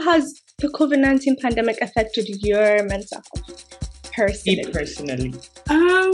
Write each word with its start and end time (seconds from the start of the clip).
how 0.00 0.12
has 0.12 0.42
the 0.58 0.68
COVID 0.68 0.98
19 0.98 1.36
pandemic 1.40 1.78
affected 1.80 2.28
your 2.42 2.82
mental 2.84 3.22
health? 3.34 3.64
Personally. 4.12 4.64
Me 4.64 4.72
personally. 4.72 5.34
Um, 5.68 6.12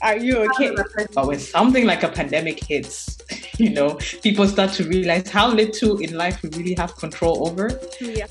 Are 0.00 0.16
you 0.16 0.48
okay? 0.50 0.74
But 1.12 1.26
when 1.26 1.40
something 1.40 1.86
like 1.86 2.04
a 2.04 2.08
pandemic 2.08 2.64
hits, 2.64 3.18
you 3.58 3.70
know, 3.70 3.98
people 4.22 4.46
start 4.46 4.72
to 4.74 4.84
realize 4.84 5.28
how 5.28 5.52
little 5.52 5.98
in 5.98 6.16
life 6.16 6.42
we 6.42 6.50
really 6.50 6.74
have 6.74 6.96
control 6.96 7.48
over. 7.48 7.80
Yeah. 8.00 8.26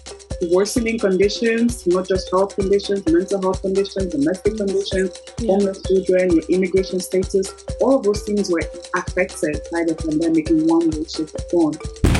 worsening 0.49 0.97
conditions, 0.97 1.85
not 1.87 2.07
just 2.07 2.31
health 2.31 2.55
conditions, 2.55 3.05
mental 3.07 3.41
health 3.41 3.61
conditions, 3.61 4.07
domestic 4.07 4.57
conditions, 4.57 5.11
homeless 5.41 5.81
children, 5.83 6.31
your 6.31 6.43
immigration 6.49 6.99
status, 6.99 7.53
all 7.79 7.97
of 7.97 8.03
those 8.03 8.23
things 8.23 8.49
were 8.49 8.63
affected 8.95 9.61
by 9.71 9.83
the 9.85 9.95
pandemic 9.95 10.49
in 10.49 10.65
one 10.67 10.89
way, 10.89 11.03
shape, 11.05 11.29
or 11.35 11.71
form. 11.71 12.10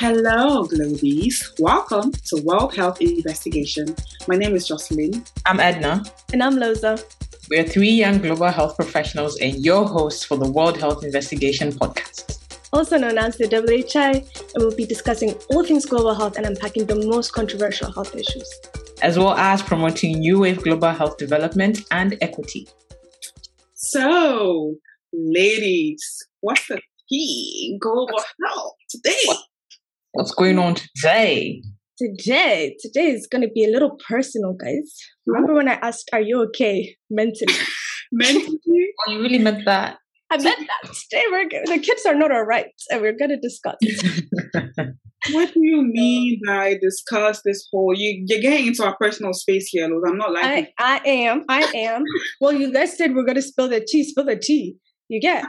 Hello, 0.00 0.64
Globies. 0.64 1.52
Welcome 1.60 2.10
to 2.12 2.42
World 2.42 2.74
Health 2.74 3.02
Investigation. 3.02 3.94
My 4.26 4.36
name 4.36 4.56
is 4.56 4.66
Jocelyn. 4.66 5.22
I'm 5.44 5.60
Edna. 5.60 6.02
And 6.32 6.42
I'm 6.42 6.54
Loza. 6.54 7.04
We're 7.50 7.64
three 7.64 7.90
young 7.90 8.16
global 8.16 8.46
health 8.46 8.76
professionals 8.76 9.38
and 9.40 9.62
your 9.62 9.86
hosts 9.86 10.24
for 10.24 10.38
the 10.38 10.50
World 10.50 10.78
Health 10.78 11.04
Investigation 11.04 11.70
podcast. 11.70 12.38
also 12.72 12.96
known 12.96 13.18
as 13.18 13.36
the 13.36 13.46
WHI, 13.46 14.24
and 14.54 14.56
we'll 14.56 14.74
be 14.74 14.86
discussing 14.86 15.34
all 15.50 15.62
things 15.62 15.84
global 15.84 16.14
health 16.14 16.38
and 16.38 16.46
unpacking 16.46 16.86
the 16.86 17.06
most 17.06 17.34
controversial 17.34 17.92
health 17.92 18.16
issues. 18.16 18.50
as 19.02 19.18
well 19.18 19.34
as 19.34 19.60
promoting 19.60 20.18
new 20.20 20.38
wave 20.40 20.62
global 20.62 20.92
health 20.92 21.18
development 21.18 21.80
and 21.90 22.16
equity. 22.22 22.66
So, 23.74 24.76
ladies, 25.12 26.02
what's 26.40 26.66
the 26.68 26.80
key 27.10 27.76
global 27.82 28.18
health 28.46 28.76
today? 28.88 29.36
What's 30.12 30.32
going 30.32 30.58
on 30.58 30.74
today? 30.74 31.62
Today, 31.96 32.76
today 32.80 33.10
is 33.10 33.26
going 33.30 33.42
to 33.42 33.48
be 33.54 33.64
a 33.64 33.68
little 33.70 33.96
personal, 34.08 34.54
guys. 34.54 34.96
Remember 35.26 35.54
when 35.54 35.68
I 35.68 35.74
asked, 35.74 36.10
Are 36.12 36.20
you 36.20 36.42
okay 36.48 36.96
mentally? 37.10 37.54
Mentally, 38.12 38.58
Oh, 39.06 39.12
you 39.12 39.22
really 39.22 39.38
meant 39.38 39.64
that? 39.66 39.96
I 40.32 40.36
meant 40.38 40.58
that. 40.66 40.92
Today, 40.92 41.22
we're, 41.30 41.48
go- 41.48 41.62
the 41.72 41.78
kids 41.78 42.04
are 42.06 42.14
not 42.16 42.32
all 42.32 42.42
right, 42.42 42.66
and 42.90 43.00
we're 43.00 43.16
going 43.16 43.28
to 43.30 43.36
discuss. 43.36 43.76
what 45.30 45.54
do 45.54 45.60
you 45.62 45.82
mean 45.82 46.40
by 46.44 46.74
discuss 46.82 47.40
this 47.44 47.68
whole? 47.70 47.94
You, 47.96 48.24
you're 48.26 48.40
getting 48.40 48.66
into 48.66 48.82
our 48.84 48.96
personal 48.96 49.32
space 49.32 49.68
here, 49.68 49.86
Loz. 49.88 50.02
I'm 50.08 50.18
not 50.18 50.32
liking 50.32 50.66
I, 50.76 50.96
I 51.04 51.08
am. 51.08 51.44
I 51.48 51.60
am. 51.76 52.02
Well, 52.40 52.52
you 52.52 52.72
guys 52.72 52.96
said 52.98 53.14
we're 53.14 53.22
going 53.24 53.36
to 53.36 53.42
spill 53.42 53.68
the 53.68 53.86
tea. 53.86 54.02
Spill 54.02 54.24
the 54.24 54.34
tea. 54.36 54.74
You 55.06 55.20
get? 55.20 55.44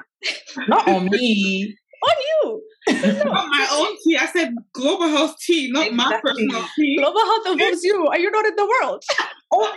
Not 0.67 0.87
on 0.87 1.05
me. 1.11 1.75
On 2.03 2.15
you. 2.43 2.61
Not 2.89 3.47
my 3.49 3.67
own 3.73 3.95
tea. 4.03 4.17
I 4.17 4.25
said 4.27 4.53
global 4.73 5.07
health 5.07 5.35
tea, 5.39 5.69
not 5.71 5.91
my 5.93 6.19
personal 6.21 6.63
tea. 6.75 6.97
Global 6.97 7.19
health 7.19 7.47
involves 7.47 7.83
you. 7.83 8.07
Are 8.07 8.19
you 8.19 8.31
not 8.31 8.45
in 8.45 8.55
the 8.55 8.65
world? 8.65 9.03
Oh, 9.53 9.75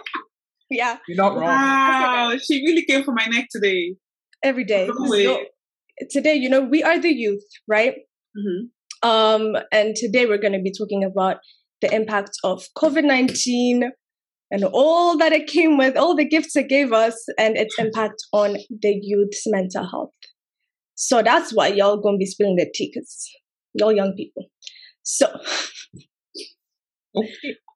Yeah, 0.70 0.98
you're 1.08 1.16
not 1.16 1.34
wrong. 1.34 1.48
Wow, 1.48 2.36
she 2.41 2.62
really 2.64 2.84
came 2.84 3.02
for 3.02 3.12
my 3.12 3.27
neck 3.27 3.48
today. 3.50 3.97
every 4.42 4.64
day. 4.64 4.86
So, 4.86 5.41
today, 6.10 6.34
you 6.34 6.48
know, 6.48 6.60
we 6.60 6.82
are 6.84 6.98
the 6.98 7.12
youth, 7.12 7.42
right? 7.66 7.94
Mm-hmm. 8.38 9.08
Um, 9.08 9.56
and 9.72 9.97
today 9.97 10.27
we're 10.27 10.38
going 10.38 10.52
to 10.52 10.62
be 10.62 10.72
talking 10.72 11.02
about 11.02 11.38
the 11.80 11.92
impact 11.92 12.30
of 12.44 12.64
COVID 12.78 13.05
19 13.05 13.91
and 14.50 14.64
all 14.64 15.16
that 15.19 15.32
it 15.32 15.48
came 15.48 15.77
with, 15.77 15.97
all 15.97 16.14
the 16.14 16.25
gifts 16.25 16.55
it 16.55 16.69
gave 16.69 16.92
us, 16.92 17.16
and 17.36 17.56
its 17.56 17.75
impact 17.78 18.22
on 18.32 18.56
the 18.70 18.98
youth's 19.02 19.42
mental 19.47 19.88
health. 19.88 20.10
So 20.95 21.23
that's 21.23 21.53
why 21.53 21.69
y'all 21.69 22.00
gonna 22.00 22.19
be 22.19 22.27
spilling 22.27 22.56
the 22.56 22.70
tea, 22.73 22.91
because 22.92 23.31
y'all 23.75 23.92
young 23.92 24.14
people. 24.17 24.47
So, 25.03 25.27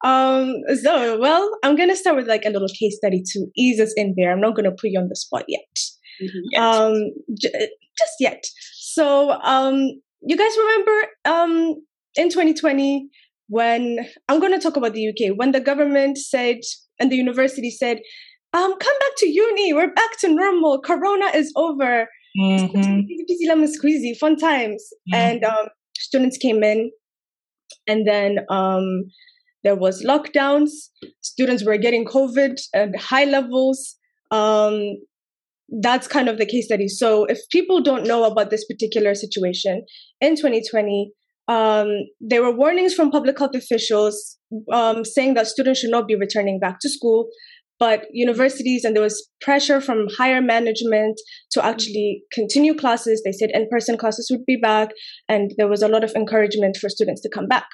um, 0.04 0.54
so 0.82 1.18
well, 1.18 1.58
I'm 1.62 1.76
gonna 1.76 1.96
start 1.96 2.16
with 2.16 2.28
like 2.28 2.44
a 2.44 2.50
little 2.50 2.68
case 2.68 2.96
study 2.96 3.22
to 3.32 3.46
ease 3.56 3.80
us 3.80 3.92
in 3.96 4.14
there. 4.16 4.32
I'm 4.32 4.40
not 4.40 4.54
gonna 4.56 4.70
put 4.72 4.90
you 4.90 5.00
on 5.00 5.08
the 5.08 5.16
spot 5.16 5.44
yet. 5.48 5.78
Mm-hmm. 6.20 6.60
um 6.60 6.94
j- 7.40 7.68
just 7.96 8.14
yet. 8.18 8.44
So 8.74 9.30
um 9.30 10.00
you 10.22 10.36
guys 10.36 10.56
remember 10.58 11.06
um 11.24 11.74
in 12.16 12.28
2020 12.28 13.08
when 13.46 14.00
i'm 14.28 14.40
going 14.40 14.52
to 14.52 14.58
talk 14.58 14.76
about 14.76 14.94
the 14.94 15.08
uk 15.08 15.36
when 15.38 15.52
the 15.52 15.60
government 15.60 16.18
said 16.18 16.58
and 16.98 17.12
the 17.12 17.16
university 17.16 17.70
said 17.70 17.98
um 18.52 18.70
come 18.78 18.98
back 18.98 19.10
to 19.18 19.28
uni. 19.28 19.72
We're 19.72 19.92
back 19.92 20.18
to 20.20 20.34
normal. 20.34 20.80
Corona 20.80 21.26
is 21.34 21.52
over 21.54 22.08
Mhm. 22.38 23.04
easy 23.08 23.24
peasy 23.28 23.48
lemon 23.48 23.68
squeezy 23.68 24.16
fun 24.16 24.36
times. 24.36 24.82
Mhm. 25.12 25.16
and 25.16 25.44
um 25.44 25.66
students 25.98 26.36
came 26.38 26.62
in. 26.62 26.90
And 27.86 28.06
then 28.06 28.38
um 28.50 28.86
there 29.64 29.76
was 29.76 30.04
lockdowns. 30.04 30.70
Students 31.22 31.64
were 31.64 31.76
getting 31.78 32.04
covid 32.04 32.54
at 32.74 32.96
high 32.96 33.24
levels. 33.24 33.96
Um 34.30 34.74
that's 35.82 36.08
kind 36.08 36.28
of 36.30 36.38
the 36.38 36.46
case 36.46 36.64
study. 36.66 36.88
So 36.88 37.24
if 37.26 37.38
people 37.50 37.82
don't 37.82 38.06
know 38.06 38.24
about 38.24 38.48
this 38.50 38.64
particular 38.64 39.14
situation 39.14 39.84
in 40.20 40.34
2020 40.36 41.12
um, 41.48 41.88
there 42.20 42.42
were 42.42 42.54
warnings 42.54 42.92
from 42.94 43.10
public 43.10 43.38
health 43.38 43.54
officials 43.54 44.36
um, 44.70 45.02
saying 45.04 45.32
that 45.34 45.46
students 45.46 45.80
should 45.80 45.90
not 45.90 46.06
be 46.06 46.14
returning 46.14 46.60
back 46.60 46.76
to 46.80 46.90
school 46.90 47.28
but 47.78 48.06
universities 48.12 48.84
and 48.84 48.94
there 48.94 49.02
was 49.02 49.28
pressure 49.40 49.80
from 49.80 50.08
higher 50.16 50.40
management 50.40 51.20
to 51.52 51.64
actually 51.64 52.22
continue 52.32 52.74
classes. 52.74 53.22
They 53.24 53.32
said 53.32 53.50
in-person 53.54 53.98
classes 53.98 54.28
would 54.30 54.44
be 54.46 54.56
back 54.56 54.90
and 55.28 55.52
there 55.56 55.68
was 55.68 55.82
a 55.82 55.88
lot 55.88 56.04
of 56.04 56.12
encouragement 56.14 56.76
for 56.80 56.88
students 56.88 57.20
to 57.22 57.30
come 57.30 57.46
back. 57.46 57.66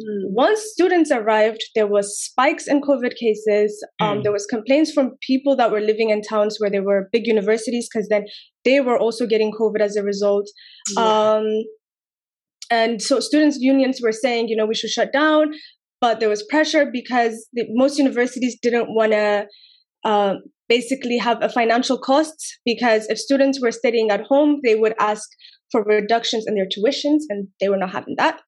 Mm. 0.00 0.26
once 0.30 0.60
students 0.74 1.10
arrived 1.10 1.62
there 1.74 1.88
was 1.88 2.06
spikes 2.26 2.68
in 2.68 2.80
covid 2.80 3.14
cases. 3.16 3.84
Um, 4.00 4.18
Mm. 4.18 4.22
there 4.22 4.32
was 4.38 4.46
complaints 4.46 4.92
from 4.92 5.06
people 5.30 5.56
that 5.56 5.72
were 5.72 5.80
living 5.80 6.10
in 6.10 6.22
towns 6.22 6.58
where 6.58 6.70
there 6.70 6.84
were 6.90 7.08
big 7.12 7.26
universities 7.26 7.88
because 7.88 8.08
then 8.08 8.24
they 8.64 8.78
were 8.80 8.98
also 9.06 9.26
getting 9.26 9.50
covid 9.60 9.80
as 9.80 9.96
a 9.96 10.04
result. 10.04 10.46
Um, 10.96 11.46
and 12.70 13.02
so 13.02 13.18
students 13.18 13.58
unions 13.60 14.00
were 14.00 14.12
saying 14.12 14.48
you 14.48 14.56
know 14.56 14.66
we 14.66 14.74
should 14.74 14.90
shut 14.90 15.12
down 15.12 15.52
but 16.00 16.20
there 16.20 16.28
was 16.28 16.42
pressure 16.44 16.86
because 16.90 17.48
the, 17.52 17.64
most 17.70 17.98
universities 17.98 18.56
didn't 18.60 18.94
want 18.94 19.12
to 19.12 19.46
uh, 20.04 20.34
basically 20.68 21.18
have 21.18 21.42
a 21.42 21.48
financial 21.48 21.98
cost 21.98 22.58
because 22.64 23.06
if 23.08 23.18
students 23.18 23.60
were 23.60 23.72
studying 23.72 24.10
at 24.10 24.22
home 24.22 24.60
they 24.64 24.74
would 24.74 24.94
ask 25.00 25.28
for 25.72 25.82
reductions 25.84 26.44
in 26.46 26.54
their 26.54 26.66
tuitions 26.66 27.22
and 27.28 27.48
they 27.60 27.68
were 27.68 27.76
not 27.76 27.90
having 27.90 28.14
that 28.16 28.40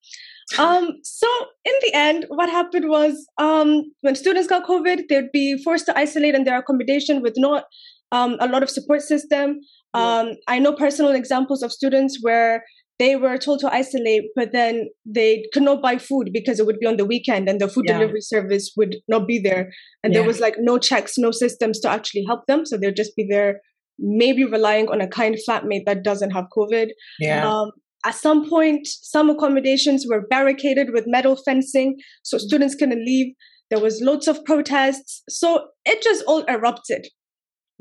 um, 0.59 0.97
so 1.05 1.27
in 1.65 1.75
the 1.83 1.95
end, 1.95 2.27
what 2.29 2.49
happened 2.49 2.89
was 2.89 3.27
um, 3.39 3.85
when 4.01 4.15
students 4.15 4.49
got 4.49 4.67
COVID, 4.67 5.03
they'd 5.09 5.31
be 5.33 5.63
forced 5.63 5.87
to 5.87 5.97
isolate 5.97 6.35
in 6.35 6.45
their 6.45 6.59
accommodation 6.59 7.23
with 7.23 7.35
not 7.37 7.65
um, 8.13 8.37
a 8.41 8.49
lot 8.49 8.63
of 8.63 8.71
support 8.71 9.03
system. 9.03 9.61
Um, 9.95 10.33
I 10.49 10.59
know 10.59 10.73
personal 10.73 11.13
examples 11.13 11.63
of 11.63 11.73
students 11.73 12.19
where 12.23 12.65
they 13.01 13.17
were 13.17 13.39
told 13.39 13.59
to 13.61 13.73
isolate, 13.83 14.25
but 14.37 14.53
then 14.53 14.75
they 15.19 15.31
could 15.53 15.63
not 15.63 15.81
buy 15.83 15.97
food 15.97 16.31
because 16.33 16.61
it 16.61 16.67
would 16.67 16.79
be 16.79 16.87
on 16.87 16.99
the 16.99 17.07
weekend 17.13 17.49
and 17.49 17.59
the 17.61 17.67
food 17.75 17.87
Yeah. 17.87 17.95
delivery 17.99 18.21
service 18.21 18.67
would 18.77 18.97
not 19.09 19.27
be 19.27 19.39
there. 19.49 19.73
And 20.05 20.15
there 20.15 20.27
was 20.31 20.39
like 20.39 20.57
no 20.59 20.77
checks, 20.79 21.17
no 21.27 21.31
systems 21.31 21.81
to 21.81 21.89
actually 21.89 22.25
help 22.31 22.47
them. 22.47 22.67
So 22.67 22.77
they'd 22.77 22.95
just 23.03 23.17
be 23.17 23.27
there, 23.35 23.63
maybe 23.99 24.45
relying 24.45 24.89
on 24.89 25.01
a 25.01 25.09
kind 25.09 25.35
flatmate 25.45 25.87
that 25.87 26.05
doesn't 26.05 26.33
have 26.39 26.45
COVID. 26.57 26.89
Yeah. 27.19 27.49
Um, 27.51 27.71
at 28.05 28.15
some 28.15 28.49
point, 28.49 28.87
some 28.87 29.31
accommodations 29.31 30.07
were 30.11 30.27
barricaded 30.35 30.89
with 30.93 31.05
metal 31.07 31.37
fencing 31.37 31.97
so 32.23 32.39
students 32.39 32.75
couldn't 32.75 33.05
leave. 33.05 33.35
There 33.71 33.81
was 33.81 34.01
loads 34.03 34.27
of 34.29 34.45
protests. 34.45 35.23
So 35.29 35.47
it 35.85 36.03
just 36.03 36.23
all 36.27 36.43
erupted. 36.57 37.09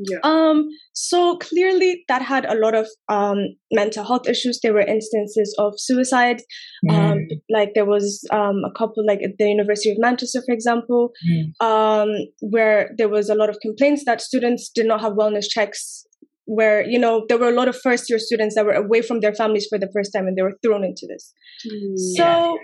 Yeah. 0.01 0.19
Um, 0.23 0.69
so 0.93 1.37
clearly 1.37 2.05
that 2.07 2.21
had 2.21 2.45
a 2.45 2.55
lot 2.55 2.73
of 2.73 2.87
um, 3.09 3.37
mental 3.71 4.05
health 4.05 4.27
issues. 4.29 4.59
There 4.63 4.73
were 4.73 4.79
instances 4.81 5.53
of 5.59 5.73
suicide. 5.77 6.41
Um, 6.89 7.17
like 7.49 7.71
there 7.75 7.85
was 7.85 8.23
um, 8.31 8.63
a 8.65 8.71
couple, 8.77 9.05
like 9.05 9.21
at 9.21 9.31
the 9.37 9.49
University 9.49 9.91
of 9.91 9.97
Manchester, 9.99 10.41
for 10.45 10.53
example, 10.53 11.11
Mm. 11.29 11.65
um, 11.65 12.09
where 12.39 12.91
there 12.97 13.09
was 13.09 13.29
a 13.29 13.35
lot 13.35 13.49
of 13.49 13.57
complaints 13.61 14.03
that 14.05 14.21
students 14.21 14.69
did 14.73 14.85
not 14.85 15.01
have 15.01 15.13
wellness 15.13 15.47
checks. 15.49 16.05
Where 16.45 16.83
you 16.83 16.97
know 16.97 17.25
there 17.29 17.37
were 17.37 17.49
a 17.49 17.55
lot 17.55 17.67
of 17.67 17.77
first 17.79 18.09
year 18.09 18.17
students 18.17 18.55
that 18.55 18.65
were 18.65 18.73
away 18.73 19.01
from 19.03 19.19
their 19.19 19.35
families 19.35 19.67
for 19.69 19.77
the 19.77 19.89
first 19.93 20.11
time 20.13 20.25
and 20.27 20.35
they 20.35 20.41
were 20.41 20.57
thrown 20.63 20.83
into 20.83 21.05
this. 21.07 21.31
Mm. 21.67 21.97
So 22.17 22.57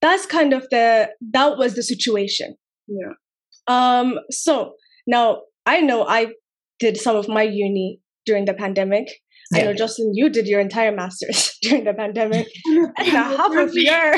that's 0.00 0.24
kind 0.24 0.54
of 0.54 0.66
the 0.70 1.10
that 1.32 1.58
was 1.58 1.74
the 1.74 1.82
situation. 1.82 2.54
yeah. 2.88 3.12
Um, 3.66 4.20
so 4.30 4.74
now 5.06 5.42
I 5.66 5.80
know 5.80 6.06
I 6.06 6.32
did 6.78 6.96
some 6.96 7.16
of 7.16 7.28
my 7.28 7.42
uni 7.42 8.00
during 8.24 8.44
the 8.44 8.54
pandemic. 8.54 9.08
I 9.54 9.62
know, 9.62 9.70
Yeah. 9.70 9.76
Jocelyn, 9.76 10.12
you 10.14 10.28
did 10.28 10.46
your 10.46 10.60
entire 10.60 10.92
master's 10.94 11.56
during 11.62 11.84
the 11.84 11.94
pandemic. 11.94 12.48
and 12.66 13.08
half 13.08 13.56
of 13.56 13.70
your 13.74 14.14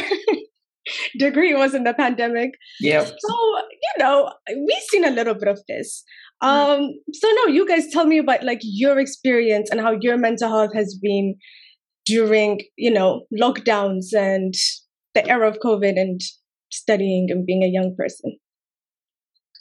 degree 1.19 1.55
was 1.55 1.75
in 1.75 1.85
the 1.85 1.95
pandemic. 1.95 2.53
Yeah. 2.81 3.05
So, 3.05 3.13
you 3.19 3.95
know, 3.99 4.33
we've 4.49 4.83
seen 4.89 5.05
a 5.05 5.11
little 5.11 5.35
bit 5.35 5.49
of 5.49 5.61
this. 5.69 6.03
Um, 6.41 6.91
so 7.13 7.29
no, 7.33 7.47
you 7.53 7.67
guys 7.67 7.89
tell 7.93 8.07
me 8.07 8.19
about 8.19 8.45
like 8.45 8.61
your 8.63 8.99
experience 8.99 9.71
and 9.71 9.81
how 9.81 9.97
your 10.01 10.17
mental 10.17 10.49
health 10.49 10.73
has 10.75 10.97
been 11.01 11.35
during, 12.07 12.61
you 12.77 12.91
know, 12.93 13.27
lockdowns 13.39 14.15
and 14.17 14.55
the 15.15 15.29
era 15.29 15.49
of 15.49 15.59
COVID 15.59 16.01
and 16.01 16.21
studying 16.71 17.27
and 17.31 17.45
being 17.45 17.63
a 17.65 17.69
young 17.69 17.95
person? 17.97 18.39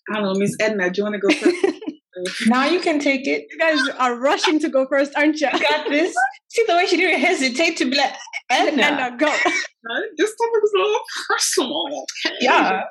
I 0.10 0.20
don't 0.20 0.34
know, 0.34 0.40
Miss 0.40 0.56
Edna, 0.62 0.90
do 0.90 1.00
you 1.00 1.04
want 1.04 1.16
to 1.16 1.20
go 1.20 1.34
first? 1.34 1.76
now 2.48 2.66
you 2.66 2.80
can 2.80 3.00
take 3.00 3.28
it. 3.28 3.48
You 3.52 3.58
guys 3.58 3.80
are 3.98 4.16
rushing 4.16 4.60
to 4.60 4.69
go 4.69 4.88
first, 4.88 5.14
aren't 5.16 5.40
you? 5.40 5.50
You 5.52 5.60
got 5.60 5.90
this. 5.90 6.16
See 6.50 6.64
the 6.68 6.75
way 6.75 6.86
she 6.86 6.98
didn't 6.98 7.19
hesitate 7.19 7.78
to 7.78 7.86
be 7.86 7.98
like, 7.98 8.14
Edna. 8.50 8.84
Edna, 8.84 9.18
go. 9.18 9.25
this 10.18 10.36
topic 10.36 10.64
is 10.64 10.74
a 10.75 10.80
little 10.80 11.02
personal. 11.30 12.06
Yeah. 12.40 12.84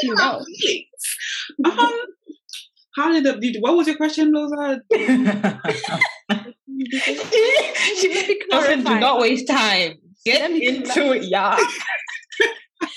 She 0.00 0.10
knows. 0.10 0.46
Um, 1.64 1.90
how 2.96 3.12
did 3.12 3.24
the 3.24 3.38
did, 3.38 3.56
what 3.60 3.76
was 3.76 3.86
your 3.86 3.96
question, 3.96 4.32
Loza? 4.32 4.80
she 7.96 8.08
Listen, 8.50 8.84
do 8.84 8.98
not 9.00 9.20
waste 9.20 9.48
time. 9.48 9.94
Get 10.24 10.50
into 10.50 11.12
it, 11.12 11.24
yeah. 11.24 11.56
ah, 11.58 12.88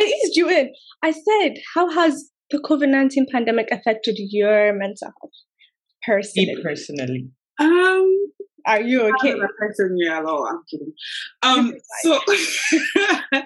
I 0.00 0.04
eased 0.04 0.36
you 0.36 0.48
in. 0.48 0.72
I 1.02 1.12
said, 1.12 1.58
how 1.74 1.90
has 1.90 2.30
the 2.50 2.58
COVID 2.58 2.88
19 2.88 3.26
pandemic 3.30 3.68
affected 3.70 4.16
your 4.18 4.72
mental 4.72 5.12
health 5.20 5.32
personally? 6.04 6.54
Me 6.54 6.62
personally. 6.62 7.30
Um, 7.58 8.32
are 8.66 8.80
you 8.80 9.02
okay? 9.14 9.32
I'm 9.32 9.42
affected 9.42 9.92
me 9.92 10.08
at 10.08 10.24
all. 10.24 10.46
I'm 10.46 10.62
kidding. 10.70 10.92
Um, 11.42 11.74
so, 12.02 12.18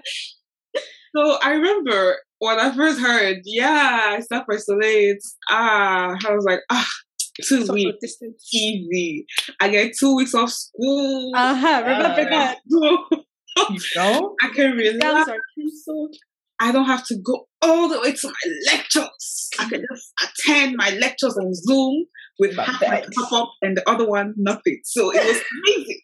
so 1.17 1.38
I 1.43 1.52
remember 1.52 2.17
when 2.38 2.58
I 2.58 2.75
first 2.75 3.00
heard, 3.00 3.38
yeah, 3.44 4.17
I 4.17 4.20
self 4.20 4.44
isolate. 4.50 5.23
Ah, 5.50 6.17
I 6.26 6.35
was 6.35 6.44
like, 6.44 6.61
ah, 6.70 6.88
two 7.37 7.61
Social 7.61 7.75
weeks, 7.75 7.99
distance. 8.00 8.49
easy. 8.52 9.26
I 9.61 9.69
get 9.69 9.93
two 9.99 10.17
weeks 10.17 10.35
off 10.35 10.50
school. 10.50 11.32
Uh 11.35 11.55
huh. 11.55 11.82
Remember 11.87 12.23
uh, 12.23 12.31
that? 12.31 12.58
you 12.70 13.81
know, 13.97 14.35
I 14.43 14.49
can 14.49 14.73
relax. 14.73 15.29
are 15.29 15.38
canceled. 15.58 16.17
I 16.61 16.73
don't 16.73 16.85
have 16.85 17.07
to 17.07 17.17
go 17.25 17.47
all 17.62 17.89
the 17.89 18.01
way 18.01 18.12
to 18.12 18.29
my 18.29 18.73
lectures. 18.73 19.49
I 19.59 19.69
can 19.69 19.83
just 19.91 20.12
attend 20.23 20.77
my 20.77 20.91
lectures 20.91 21.37
on 21.37 21.55
Zoom 21.55 22.05
with 22.39 22.55
my 22.55 22.65
half 22.65 22.83
my 22.83 23.05
pop 23.15 23.33
up 23.33 23.53
and 23.62 23.77
the 23.77 23.89
other 23.89 24.07
one 24.07 24.35
nothing. 24.37 24.81
So 24.85 25.11
it 25.11 25.25
was 25.25 25.41
amazing, 25.77 26.01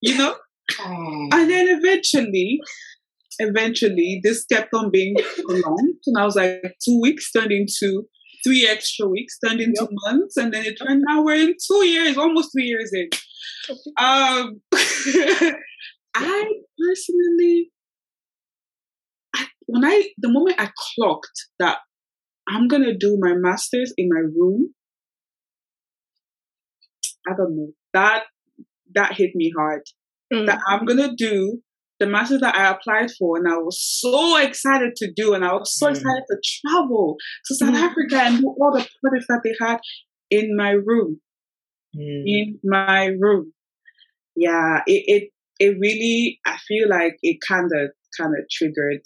you 0.00 0.18
know. 0.18 0.34
Oh. 0.80 1.28
And 1.32 1.50
then 1.50 1.68
eventually, 1.68 2.60
eventually, 3.38 4.20
this 4.22 4.44
kept 4.46 4.72
on 4.74 4.90
being 4.90 5.14
prolonged, 5.46 5.98
and 6.06 6.18
I 6.18 6.24
was 6.24 6.36
like, 6.36 6.62
two 6.84 7.00
weeks 7.00 7.30
turned 7.30 7.52
into 7.52 8.04
three 8.44 8.66
extra 8.66 9.08
weeks, 9.08 9.38
turned 9.44 9.60
into 9.60 9.82
yep. 9.82 9.90
months, 10.06 10.36
and 10.36 10.52
then 10.52 10.64
it 10.64 10.78
turned 10.78 11.04
out 11.10 11.24
we're 11.24 11.34
in 11.34 11.54
two 11.66 11.84
years, 11.86 12.16
almost 12.16 12.50
two 12.56 12.64
years 12.64 12.92
in. 12.92 13.08
Um, 13.98 14.60
I 16.14 16.52
personally 16.78 17.70
when 19.68 19.84
I 19.84 20.08
the 20.18 20.32
moment 20.32 20.56
I 20.58 20.70
clocked 20.94 21.46
that 21.60 21.78
I'm 22.48 22.66
gonna 22.66 22.96
do 22.96 23.18
my 23.20 23.34
masters 23.34 23.92
in 23.96 24.08
my 24.08 24.20
room, 24.20 24.74
I 27.28 27.36
don't 27.36 27.56
know 27.56 27.68
that 27.92 28.24
that 28.94 29.12
hit 29.12 29.30
me 29.34 29.52
hard. 29.56 29.82
Mm. 30.32 30.46
That 30.46 30.60
I'm 30.66 30.84
gonna 30.86 31.14
do 31.14 31.60
the 32.00 32.06
masters 32.06 32.40
that 32.40 32.54
I 32.54 32.70
applied 32.70 33.10
for, 33.18 33.36
and 33.36 33.46
I 33.46 33.58
was 33.58 33.80
so 33.80 34.36
excited 34.38 34.96
to 34.96 35.12
do, 35.14 35.34
and 35.34 35.44
I 35.44 35.52
was 35.52 35.76
so 35.78 35.86
mm. 35.86 35.90
excited 35.90 36.24
to 36.30 36.36
travel 36.66 37.16
to 37.46 37.54
South 37.54 37.74
mm. 37.74 37.82
Africa 37.82 38.22
and 38.22 38.40
do 38.40 38.54
all 38.60 38.72
the 38.72 38.86
projects 39.00 39.26
that 39.28 39.40
they 39.44 39.54
had 39.60 39.78
in 40.30 40.56
my 40.56 40.70
room. 40.70 41.20
Mm. 41.96 42.22
In 42.26 42.58
my 42.64 43.06
room, 43.06 43.52
yeah, 44.34 44.80
it, 44.86 45.04
it 45.06 45.30
it 45.58 45.76
really 45.80 46.40
I 46.46 46.56
feel 46.66 46.88
like 46.88 47.16
it 47.22 47.38
kind 47.46 47.70
of 47.74 47.90
kind 48.18 48.34
of 48.38 48.44
triggered 48.50 49.02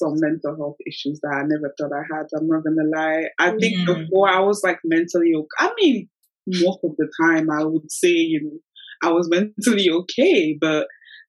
some 0.00 0.14
mental 0.16 0.56
health 0.56 0.76
issues 0.86 1.20
that 1.22 1.34
I 1.34 1.42
never 1.46 1.72
thought 1.78 1.92
I 1.94 2.04
had. 2.14 2.26
I'm 2.36 2.48
not 2.48 2.64
gonna 2.64 2.88
lie. 2.94 3.24
I 3.38 3.50
think 3.58 3.76
mm. 3.76 3.86
before 3.86 4.28
I 4.28 4.40
was 4.40 4.62
like 4.64 4.78
mentally 4.84 5.32
okay. 5.36 5.46
I 5.58 5.70
mean, 5.78 6.08
most 6.46 6.80
of 6.82 6.96
the 6.96 7.08
time 7.22 7.50
I 7.50 7.64
would 7.64 7.90
say, 7.90 8.08
you 8.08 8.40
know, 8.42 9.08
I 9.08 9.12
was 9.12 9.28
mentally 9.28 9.90
okay, 9.90 10.56
but 10.60 10.86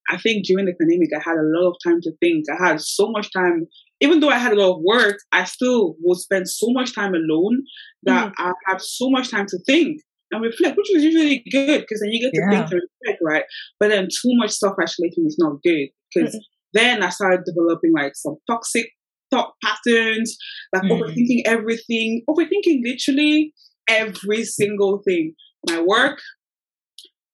I 0.09 0.17
think 0.17 0.45
during 0.45 0.65
the 0.65 0.73
pandemic 0.79 1.09
I 1.15 1.21
had 1.23 1.37
a 1.37 1.43
lot 1.43 1.69
of 1.69 1.75
time 1.83 2.01
to 2.01 2.11
think. 2.19 2.45
I 2.49 2.67
had 2.67 2.81
so 2.81 3.11
much 3.11 3.31
time 3.33 3.67
even 4.01 4.19
though 4.19 4.29
I 4.29 4.39
had 4.39 4.53
a 4.53 4.59
lot 4.59 4.77
of 4.77 4.81
work, 4.83 5.19
I 5.31 5.43
still 5.43 5.95
would 6.01 6.17
spend 6.17 6.49
so 6.49 6.71
much 6.71 6.95
time 6.95 7.13
alone 7.13 7.61
that 8.03 8.29
mm. 8.29 8.33
I 8.39 8.51
had 8.67 8.81
so 8.81 9.11
much 9.11 9.29
time 9.29 9.45
to 9.47 9.59
think 9.67 10.01
and 10.31 10.43
reflect, 10.43 10.75
which 10.75 10.89
was 10.91 11.03
usually 11.03 11.43
good 11.51 11.81
because 11.81 12.01
then 12.01 12.11
you 12.11 12.19
get 12.19 12.33
to 12.33 12.41
yeah. 12.41 12.49
think 12.49 12.71
and 12.71 12.81
reflect, 13.05 13.21
right? 13.23 13.43
But 13.79 13.89
then 13.89 14.05
too 14.05 14.31
much 14.37 14.51
self 14.51 14.75
isolation 14.81 15.25
is 15.27 15.37
not 15.39 15.61
good 15.63 15.89
because 16.13 16.35
mm 16.35 16.39
then 16.73 17.03
I 17.03 17.09
started 17.09 17.41
developing 17.45 17.93
like 17.93 18.13
some 18.15 18.37
toxic 18.49 18.89
thought 19.31 19.53
patterns, 19.63 20.37
like 20.73 20.83
mm. 20.83 20.91
overthinking 20.91 21.41
everything, 21.45 22.23
overthinking 22.29 22.81
literally 22.83 23.53
every 23.87 24.43
single 24.43 25.01
thing. 25.05 25.33
My 25.67 25.81
work, 25.81 26.19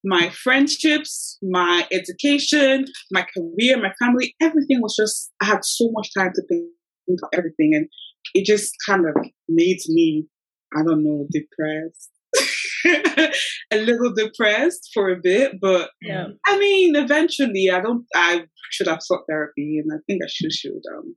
my 0.03 0.29
friendships, 0.29 1.37
my 1.41 1.87
education, 1.91 2.85
my 3.11 3.25
career, 3.35 3.81
my 3.81 3.93
family, 3.99 4.35
everything 4.41 4.81
was 4.81 4.95
just, 4.99 5.31
I 5.41 5.45
had 5.45 5.63
so 5.63 5.89
much 5.91 6.09
time 6.17 6.31
to 6.35 6.41
think 6.47 6.69
about 7.09 7.29
everything. 7.33 7.73
And 7.73 7.87
it 8.33 8.45
just 8.45 8.73
kind 8.87 9.05
of 9.07 9.15
made 9.47 9.79
me, 9.87 10.27
I 10.75 10.83
don't 10.83 11.03
know, 11.03 11.27
depressed. 11.31 12.09
a 13.71 13.77
little 13.77 14.13
depressed 14.13 14.89
for 14.93 15.09
a 15.09 15.19
bit, 15.21 15.53
but 15.61 15.89
yeah. 16.01 16.27
I 16.45 16.57
mean, 16.57 16.95
eventually, 16.95 17.69
I 17.71 17.81
don't. 17.81 18.05
I 18.15 18.45
should 18.71 18.87
have 18.87 19.01
sought 19.01 19.23
therapy, 19.29 19.81
and 19.83 19.91
I 19.93 19.99
think 20.07 20.21
I 20.23 20.27
should 20.29 20.53
should. 20.53 20.81
Um, 20.95 21.15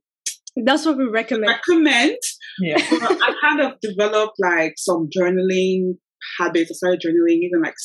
That's 0.55 0.85
what 0.85 0.97
we 0.97 1.05
recommend. 1.05 1.53
Recommend. 1.67 2.17
Yeah. 2.59 2.77
I 2.79 3.33
kind 3.41 3.61
of 3.61 3.79
developed 3.81 4.35
like 4.39 4.73
some 4.77 5.09
journaling 5.15 5.97
habits. 6.39 6.71
I 6.71 6.75
started 6.75 7.01
journaling, 7.05 7.39
even 7.41 7.61
like 7.63 7.75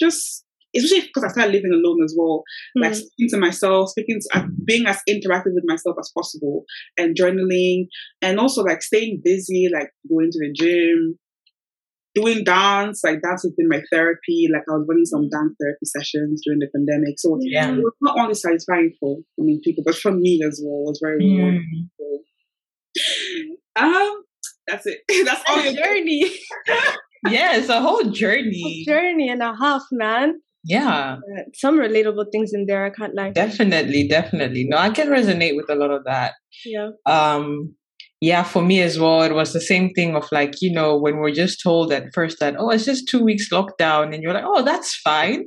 just 0.00 0.44
especially 0.76 1.06
because 1.06 1.24
I 1.24 1.28
started 1.28 1.52
living 1.52 1.72
alone 1.72 2.02
as 2.04 2.14
well, 2.16 2.42
mm-hmm. 2.76 2.82
like 2.82 2.94
speaking 2.94 3.30
to 3.30 3.38
myself, 3.38 3.90
speaking 3.90 4.18
to, 4.20 4.38
uh, 4.38 4.46
being 4.64 4.86
as 4.86 5.00
interactive 5.08 5.54
with 5.54 5.64
myself 5.66 5.96
as 5.98 6.10
possible, 6.16 6.64
and 6.96 7.16
journaling, 7.16 7.86
and 8.22 8.38
also 8.38 8.62
like 8.62 8.82
staying 8.82 9.20
busy, 9.24 9.68
like 9.72 9.90
going 10.08 10.30
to 10.30 10.38
the 10.40 10.52
gym, 10.52 11.18
doing 12.14 12.44
dance, 12.44 13.02
like 13.04 13.20
dance 13.22 13.42
has 13.42 13.52
been 13.56 13.68
my 13.68 13.82
therapy. 13.90 14.48
Like 14.52 14.62
I 14.68 14.72
was 14.72 14.86
running 14.88 15.04
some 15.04 15.28
dance 15.28 15.54
therapy 15.60 15.84
sessions 15.84 16.42
during 16.44 16.60
the 16.60 16.68
pandemic. 16.74 17.18
So 17.18 17.38
yeah. 17.40 17.72
it 17.72 17.78
was 17.78 17.92
not 18.00 18.18
only 18.18 18.34
satisfying 18.34 18.92
for 19.00 19.18
I 19.38 19.42
mean 19.42 19.60
people, 19.64 19.82
but 19.84 19.96
for 19.96 20.12
me 20.12 20.40
as 20.46 20.60
well. 20.64 20.82
It 20.82 20.88
was 20.90 21.00
very 21.02 21.18
rewarding. 21.18 21.88
Mm. 22.00 23.82
Um 23.82 24.22
that's 24.66 24.86
it. 24.86 25.00
that's 25.26 25.42
all 25.48 25.60
your 25.62 25.74
journey. 25.74 26.24
yeah, 27.28 27.56
it's 27.56 27.68
a 27.68 27.80
whole 27.80 28.04
journey. 28.04 28.84
A 28.86 28.90
journey 28.90 29.28
and 29.28 29.42
a 29.42 29.54
half, 29.54 29.82
man. 29.90 30.40
Yeah. 30.66 31.16
Uh, 31.16 31.42
some 31.52 31.78
relatable 31.78 32.26
things 32.32 32.52
in 32.54 32.64
there, 32.66 32.86
I 32.86 32.90
can't 32.90 33.14
lie. 33.14 33.32
Definitely, 33.32 34.08
definitely. 34.08 34.64
No, 34.66 34.78
I 34.78 34.90
can 34.90 35.08
resonate 35.08 35.56
with 35.56 35.68
a 35.68 35.74
lot 35.74 35.90
of 35.90 36.04
that. 36.04 36.34
Yeah. 36.64 36.90
Um 37.04 37.74
yeah, 38.24 38.42
for 38.42 38.62
me 38.62 38.80
as 38.80 38.98
well, 38.98 39.20
it 39.20 39.34
was 39.34 39.52
the 39.52 39.60
same 39.60 39.90
thing 39.90 40.16
of 40.16 40.26
like, 40.32 40.54
you 40.62 40.72
know, 40.72 40.96
when 40.96 41.18
we're 41.18 41.30
just 41.30 41.62
told 41.62 41.92
at 41.92 42.14
first 42.14 42.40
that, 42.40 42.54
oh, 42.58 42.70
it's 42.70 42.86
just 42.86 43.06
two 43.06 43.22
weeks 43.22 43.50
lockdown, 43.50 44.14
and 44.14 44.22
you're 44.22 44.32
like, 44.32 44.46
oh, 44.46 44.62
that's 44.62 44.94
fine. 44.96 45.44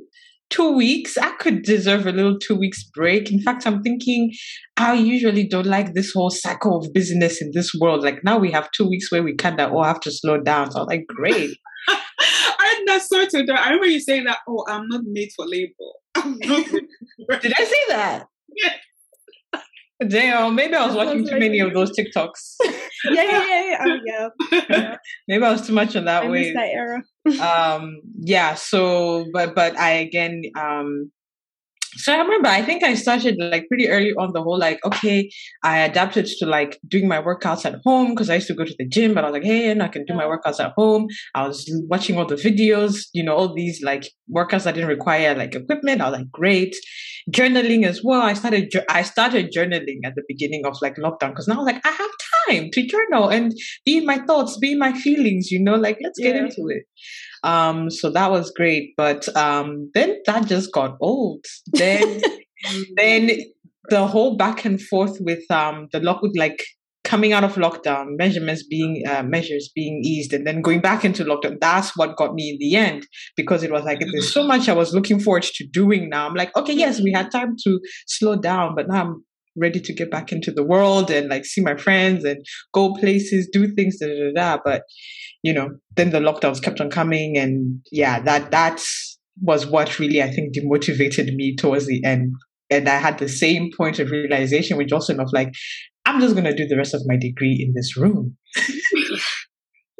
Two 0.48 0.76
weeks, 0.76 1.18
I 1.18 1.32
could 1.40 1.62
deserve 1.62 2.06
a 2.06 2.12
little 2.12 2.38
two 2.38 2.54
weeks 2.54 2.84
break. 2.94 3.32
In 3.32 3.40
fact, 3.42 3.66
I'm 3.66 3.82
thinking 3.82 4.32
I 4.76 4.94
usually 4.94 5.46
don't 5.46 5.66
like 5.66 5.94
this 5.94 6.12
whole 6.12 6.30
cycle 6.30 6.78
of 6.78 6.92
business 6.94 7.42
in 7.42 7.50
this 7.52 7.74
world. 7.74 8.04
Like 8.04 8.22
now 8.22 8.38
we 8.38 8.52
have 8.52 8.70
two 8.70 8.88
weeks 8.88 9.10
where 9.10 9.24
we 9.24 9.34
kind 9.34 9.60
of 9.60 9.72
all 9.72 9.82
have 9.82 10.00
to 10.02 10.12
slow 10.12 10.38
down. 10.40 10.70
So 10.70 10.82
I'm 10.82 10.86
like, 10.86 11.04
great. 11.08 11.50
I'm 11.88 12.84
not 12.84 13.02
sorted. 13.02 13.50
I 13.50 13.64
remember 13.66 13.86
you 13.86 14.00
saying 14.00 14.24
that, 14.24 14.38
oh, 14.48 14.64
I'm 14.68 14.88
not 14.88 15.02
made 15.04 15.30
for 15.36 15.46
labor. 15.46 15.74
Did 17.42 17.52
I 17.58 17.64
say 17.64 17.82
that? 17.88 18.26
Yeah. 18.56 18.72
Damn, 20.06 20.54
maybe 20.54 20.74
I 20.74 20.86
was 20.86 20.94
watching 20.94 21.26
too 21.26 21.38
many 21.38 21.58
of 21.58 21.74
those 21.74 21.90
TikToks. 21.90 22.54
yeah, 23.10 23.22
yeah, 23.22 23.44
yeah, 23.46 23.84
oh, 23.84 23.98
yeah. 24.06 24.28
yeah. 24.70 24.96
maybe 25.28 25.44
I 25.44 25.50
was 25.50 25.66
too 25.66 25.72
much 25.72 25.96
on 25.96 26.04
that 26.04 26.24
I 26.24 26.28
way. 26.28 26.52
that 26.52 26.68
era. 26.68 27.02
um, 27.40 28.00
yeah. 28.20 28.54
So, 28.54 29.26
but 29.32 29.54
but 29.56 29.76
I 29.76 29.90
again, 29.94 30.42
um, 30.56 31.10
so 31.96 32.12
I 32.12 32.18
remember 32.18 32.48
I 32.48 32.62
think 32.62 32.82
I 32.82 32.94
started 32.94 33.36
like 33.38 33.66
pretty 33.68 33.88
early 33.88 34.12
on 34.12 34.32
the 34.32 34.42
whole 34.42 34.58
like 34.58 34.84
okay 34.84 35.30
I 35.62 35.78
adapted 35.78 36.26
to 36.26 36.46
like 36.46 36.78
doing 36.86 37.08
my 37.08 37.20
workouts 37.20 37.64
at 37.64 37.80
home 37.84 38.10
because 38.10 38.30
I 38.30 38.36
used 38.36 38.48
to 38.48 38.54
go 38.54 38.64
to 38.64 38.74
the 38.78 38.86
gym 38.88 39.14
but 39.14 39.24
I 39.24 39.30
was 39.30 39.34
like 39.34 39.44
hey 39.44 39.70
and 39.70 39.82
I 39.82 39.88
can 39.88 40.04
do 40.04 40.14
my 40.14 40.24
workouts 40.24 40.60
at 40.60 40.72
home. 40.76 41.06
I 41.34 41.46
was 41.46 41.70
watching 41.88 42.18
all 42.18 42.26
the 42.26 42.36
videos 42.36 43.06
you 43.12 43.22
know 43.22 43.34
all 43.34 43.54
these 43.54 43.82
like 43.82 44.04
workouts 44.34 44.64
that 44.64 44.74
didn't 44.74 44.88
require 44.88 45.34
like 45.34 45.54
equipment. 45.54 46.00
I 46.00 46.10
was 46.10 46.18
like 46.18 46.30
great. 46.30 46.76
Journaling 47.30 47.84
as 47.84 48.02
well. 48.02 48.22
I 48.22 48.34
started 48.34 48.72
I 48.88 49.02
started 49.02 49.52
journaling 49.56 50.00
at 50.04 50.14
the 50.14 50.22
beginning 50.28 50.64
of 50.66 50.78
like 50.80 50.96
lockdown 50.96 51.30
because 51.30 51.48
now 51.48 51.54
I 51.54 51.58
was 51.58 51.66
like 51.66 51.86
I 51.86 51.90
have 51.90 52.10
time 52.48 52.70
to 52.72 52.86
journal 52.86 53.28
and 53.28 53.52
be 53.84 53.98
in 53.98 54.06
my 54.06 54.18
thoughts, 54.18 54.58
be 54.58 54.72
in 54.72 54.78
my 54.78 54.92
feelings, 54.92 55.50
you 55.50 55.62
know, 55.62 55.74
like 55.74 55.98
let's 56.02 56.18
get 56.18 56.34
yeah. 56.34 56.42
into 56.42 56.68
it. 56.68 56.84
Um, 57.42 57.90
so 57.90 58.10
that 58.10 58.30
was 58.30 58.50
great. 58.50 58.94
But 58.96 59.28
um 59.36 59.90
then 59.94 60.18
that 60.26 60.46
just 60.46 60.72
got 60.72 60.96
old. 61.00 61.44
Then 61.72 62.20
then 62.96 63.30
the 63.90 64.06
whole 64.06 64.36
back 64.36 64.64
and 64.64 64.80
forth 64.80 65.18
with 65.20 65.50
um 65.50 65.88
the 65.92 66.00
lock 66.00 66.20
like 66.34 66.62
coming 67.08 67.32
out 67.32 67.42
of 67.42 67.54
lockdown, 67.54 68.18
measurements 68.18 68.62
being 68.62 69.02
uh, 69.08 69.22
measures 69.22 69.70
being 69.74 70.02
eased, 70.04 70.34
and 70.34 70.46
then 70.46 70.60
going 70.60 70.80
back 70.80 71.06
into 71.06 71.24
lockdown. 71.24 71.56
That's 71.58 71.96
what 71.96 72.16
got 72.16 72.34
me 72.34 72.50
in 72.50 72.58
the 72.60 72.76
end 72.76 73.06
because 73.34 73.62
it 73.62 73.72
was 73.72 73.82
like 73.84 74.00
there's 74.00 74.32
so 74.32 74.46
much 74.46 74.68
I 74.68 74.74
was 74.74 74.92
looking 74.92 75.18
forward 75.18 75.44
to 75.44 75.66
doing. 75.66 76.10
Now 76.10 76.28
I'm 76.28 76.34
like, 76.34 76.54
okay, 76.54 76.74
yes, 76.74 77.00
we 77.00 77.10
had 77.12 77.30
time 77.30 77.56
to 77.64 77.80
slow 78.06 78.36
down, 78.36 78.74
but 78.74 78.88
now 78.88 79.02
I'm 79.02 79.24
ready 79.58 79.80
to 79.80 79.92
get 79.92 80.10
back 80.10 80.32
into 80.32 80.50
the 80.50 80.64
world 80.64 81.10
and 81.10 81.28
like 81.28 81.44
see 81.44 81.60
my 81.60 81.76
friends 81.76 82.24
and 82.24 82.44
go 82.72 82.94
places, 82.94 83.48
do 83.52 83.72
things, 83.74 83.98
da 83.98 84.06
da 84.06 84.32
da. 84.34 84.58
But 84.64 84.82
you 85.42 85.52
know, 85.52 85.70
then 85.96 86.10
the 86.10 86.20
lockdowns 86.20 86.62
kept 86.62 86.80
on 86.80 86.90
coming, 86.90 87.36
and 87.36 87.80
yeah, 87.92 88.20
that 88.20 88.50
that 88.50 88.82
was 89.40 89.66
what 89.66 89.98
really 89.98 90.22
I 90.22 90.30
think 90.30 90.54
demotivated 90.56 91.34
me 91.34 91.54
towards 91.54 91.86
the 91.86 92.04
end 92.04 92.34
and 92.70 92.88
I 92.88 92.96
had 92.96 93.18
the 93.18 93.28
same 93.28 93.70
point 93.76 93.98
of 93.98 94.10
realization 94.10 94.76
with 94.76 94.88
Jocelyn 94.88 95.20
of 95.20 95.30
like, 95.32 95.52
I'm 96.04 96.20
just 96.20 96.36
to 96.36 96.54
do 96.54 96.66
the 96.66 96.76
rest 96.76 96.94
of 96.94 97.02
my 97.06 97.16
degree 97.16 97.58
in 97.60 97.74
this 97.74 97.96
room. 97.96 98.36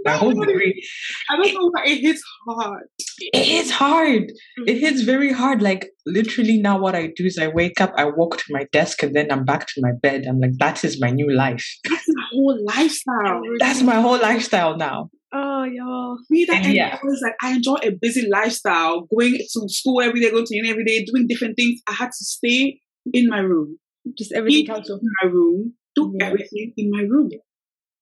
my 0.05 0.13
whole 0.13 0.33
degree. 0.33 0.83
I 1.31 1.37
don't 1.37 1.55
know 1.55 1.71
why 1.71 1.85
it 1.87 2.01
hits 2.01 2.23
hard. 2.47 2.85
It 3.33 3.45
hits 3.45 3.71
hard. 3.71 4.23
It 4.23 4.35
mm-hmm. 4.61 4.79
hits 4.79 5.03
very 5.03 5.33
hard. 5.33 5.63
Like 5.63 5.91
literally 6.07 6.59
now 6.59 6.79
what 6.79 6.95
I 6.95 7.09
do 7.15 7.25
is 7.27 7.39
I 7.39 7.49
wake 7.49 7.81
up, 7.81 7.93
I 7.97 8.05
walk 8.05 8.39
to 8.39 8.45
my 8.51 8.67
desk 8.73 9.03
and 9.03 9.15
then 9.15 9.31
I'm 9.31 9.45
back 9.45 9.67
to 9.67 9.81
my 9.81 9.93
bed. 10.03 10.25
I'm 10.29 10.41
like, 10.41 10.53
that 10.59 10.85
is 10.85 11.01
my 11.01 11.11
new 11.11 11.31
life. 11.31 11.67
That's 11.89 12.05
my 12.09 12.25
whole 12.33 12.65
lifestyle. 12.65 13.43
That's 13.59 13.83
my 13.83 14.01
whole 14.01 14.19
lifestyle 14.19 14.77
now. 14.77 15.11
Oh, 15.33 15.65
y'all. 15.65 16.19
Me, 16.31 16.47
that 16.47 16.65
and 16.65 16.75
yeah. 16.75 16.99
I 17.01 17.05
was 17.05 17.21
like, 17.23 17.35
I 17.43 17.55
enjoy 17.55 17.77
a 17.83 17.91
busy 17.91 18.27
lifestyle, 18.31 19.07
going 19.15 19.37
to 19.37 19.69
school 19.69 20.01
every 20.01 20.21
day, 20.21 20.31
going 20.31 20.47
to 20.47 20.57
uni 20.57 20.71
every 20.71 20.85
day, 20.85 21.05
doing 21.05 21.27
different 21.27 21.57
things. 21.57 21.81
I 21.87 21.93
had 21.93 22.07
to 22.07 22.25
stay 22.25 22.81
in 23.13 23.29
my 23.29 23.41
room. 23.41 23.79
Just 24.17 24.33
everything 24.33 24.67
counts 24.67 24.89
in 24.89 25.01
my 25.23 25.29
room, 25.29 25.75
do 25.95 26.15
yeah. 26.19 26.27
everything 26.29 26.73
in 26.79 26.91
my 26.91 27.03
room. 27.03 27.29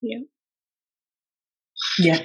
Yeah. 0.02 0.18
Yeah, 1.98 2.20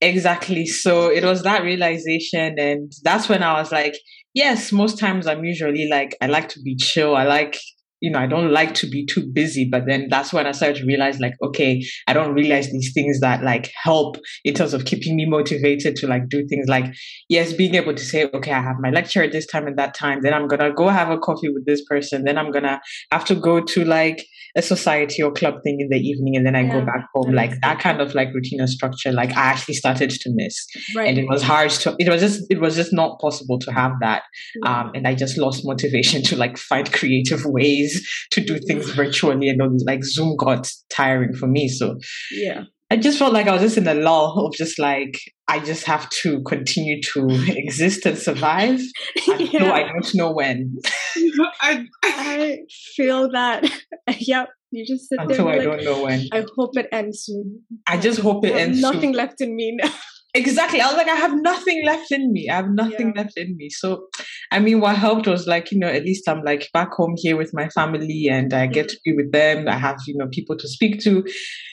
exactly. 0.00 0.66
So 0.66 1.10
it 1.10 1.24
was 1.24 1.42
that 1.44 1.62
realization. 1.64 2.58
And 2.58 2.92
that's 3.04 3.28
when 3.28 3.42
I 3.42 3.54
was 3.54 3.72
like, 3.72 3.96
yes, 4.34 4.72
most 4.72 4.98
times 4.98 5.26
I'm 5.26 5.44
usually 5.44 5.88
like, 5.88 6.16
I 6.22 6.26
like 6.26 6.48
to 6.50 6.60
be 6.62 6.76
chill. 6.76 7.16
I 7.16 7.24
like 7.24 7.58
you 8.02 8.10
know, 8.10 8.18
I 8.18 8.26
don't 8.26 8.52
like 8.52 8.74
to 8.74 8.88
be 8.88 9.06
too 9.06 9.26
busy. 9.32 9.68
But 9.70 9.86
then 9.86 10.08
that's 10.10 10.32
when 10.32 10.46
I 10.46 10.52
started 10.52 10.76
to 10.80 10.86
realize, 10.86 11.18
like, 11.18 11.34
okay, 11.42 11.82
I 12.06 12.12
don't 12.12 12.34
realize 12.34 12.70
these 12.70 12.92
things 12.92 13.20
that 13.20 13.42
like 13.42 13.72
help 13.82 14.18
in 14.44 14.54
terms 14.54 14.74
of 14.74 14.84
keeping 14.84 15.16
me 15.16 15.24
motivated 15.24 15.96
to 15.96 16.06
like 16.06 16.28
do 16.28 16.46
things 16.46 16.68
like, 16.68 16.94
yes, 17.30 17.54
being 17.54 17.74
able 17.74 17.94
to 17.94 18.04
say, 18.04 18.28
okay, 18.34 18.52
I 18.52 18.60
have 18.62 18.76
my 18.80 18.90
lecture 18.90 19.22
at 19.22 19.32
this 19.32 19.46
time 19.46 19.66
and 19.66 19.78
that 19.78 19.94
time. 19.94 20.20
Then 20.22 20.34
I'm 20.34 20.46
gonna 20.46 20.74
go 20.74 20.88
have 20.88 21.10
a 21.10 21.18
coffee 21.18 21.48
with 21.48 21.64
this 21.66 21.84
person. 21.86 22.24
Then 22.24 22.36
I'm 22.38 22.50
gonna 22.50 22.80
have 23.12 23.24
to 23.26 23.34
go 23.34 23.60
to 23.62 23.84
like 23.84 24.26
a 24.56 24.62
society 24.62 25.22
or 25.22 25.32
club 25.32 25.54
thing 25.62 25.78
in 25.80 25.88
the 25.90 25.98
evening, 25.98 26.36
and 26.36 26.46
then 26.46 26.56
I 26.56 26.62
yeah. 26.62 26.72
go 26.72 26.84
back 26.84 27.06
home. 27.14 27.32
Like 27.32 27.60
that 27.60 27.78
kind 27.78 28.00
of 28.00 28.14
like 28.14 28.32
routine 28.34 28.60
or 28.60 28.66
structure, 28.66 29.12
like 29.12 29.30
I 29.36 29.42
actually 29.42 29.74
started 29.74 30.10
to 30.10 30.30
miss, 30.34 30.66
right. 30.96 31.08
and 31.08 31.18
it 31.18 31.26
was 31.28 31.42
hard 31.42 31.70
to. 31.70 31.94
It 31.98 32.08
was 32.08 32.20
just 32.20 32.44
it 32.50 32.60
was 32.60 32.74
just 32.74 32.92
not 32.92 33.20
possible 33.20 33.58
to 33.60 33.72
have 33.72 33.92
that, 34.00 34.22
um, 34.64 34.92
and 34.94 35.06
I 35.06 35.14
just 35.14 35.38
lost 35.38 35.62
motivation 35.64 36.22
to 36.24 36.36
like 36.36 36.56
find 36.56 36.90
creative 36.92 37.44
ways 37.44 38.06
to 38.32 38.40
do 38.40 38.58
things 38.58 38.90
virtually 38.90 39.48
and 39.48 39.60
like 39.86 40.04
Zoom 40.04 40.36
got 40.36 40.70
tiring 40.90 41.34
for 41.34 41.46
me. 41.46 41.68
So 41.68 41.98
yeah. 42.32 42.64
I 42.88 42.96
just 42.96 43.18
felt 43.18 43.32
like 43.32 43.48
I 43.48 43.52
was 43.52 43.62
just 43.62 43.78
in 43.78 43.88
a 43.88 43.94
lull 43.94 44.46
of 44.46 44.54
just 44.54 44.78
like 44.78 45.18
I 45.48 45.58
just 45.58 45.84
have 45.84 46.08
to 46.10 46.42
continue 46.42 47.00
to 47.14 47.26
exist 47.48 48.06
and 48.06 48.16
survive. 48.16 48.80
yeah. 49.26 49.58
Though 49.58 49.72
I 49.72 49.82
don't 49.88 50.14
know 50.14 50.32
when. 50.32 50.76
I, 51.60 51.84
I 52.04 52.58
feel 52.94 53.30
that. 53.32 53.64
yep. 54.18 54.48
You 54.70 54.84
just 54.84 55.08
sit 55.08 55.18
Until 55.20 55.46
there. 55.46 55.54
I 55.54 55.56
like, 55.56 55.64
don't 55.64 55.84
know 55.84 56.04
when. 56.04 56.26
I 56.32 56.44
hope 56.56 56.76
it 56.76 56.86
ends 56.92 57.24
soon. 57.24 57.62
I 57.86 57.96
just 57.96 58.20
hope 58.20 58.44
it 58.44 58.54
ends. 58.54 58.80
Nothing 58.80 59.12
soon. 59.12 59.12
left 59.12 59.40
in 59.40 59.54
me 59.54 59.76
now. 59.80 59.92
Exactly. 60.34 60.82
I 60.82 60.86
was 60.86 60.96
like, 60.96 61.08
I 61.08 61.14
have 61.14 61.34
nothing 61.40 61.82
left 61.86 62.12
in 62.12 62.30
me. 62.30 62.50
I 62.50 62.56
have 62.56 62.68
nothing 62.68 63.14
yeah. 63.14 63.22
left 63.22 63.38
in 63.38 63.56
me. 63.56 63.70
So, 63.70 64.08
I 64.50 64.58
mean, 64.58 64.80
what 64.80 64.96
helped 64.96 65.26
was 65.26 65.46
like, 65.46 65.72
you 65.72 65.78
know, 65.78 65.88
at 65.88 66.02
least 66.02 66.28
I'm 66.28 66.42
like 66.44 66.68
back 66.74 66.92
home 66.92 67.14
here 67.16 67.38
with 67.38 67.52
my 67.54 67.70
family 67.70 68.28
and 68.30 68.52
I 68.52 68.66
get 68.66 68.90
to 68.90 68.98
be 69.02 69.14
with 69.14 69.32
them. 69.32 69.66
I 69.66 69.78
have, 69.78 69.96
you 70.06 70.14
know, 70.14 70.26
people 70.30 70.54
to 70.58 70.68
speak 70.68 71.00
to. 71.04 71.24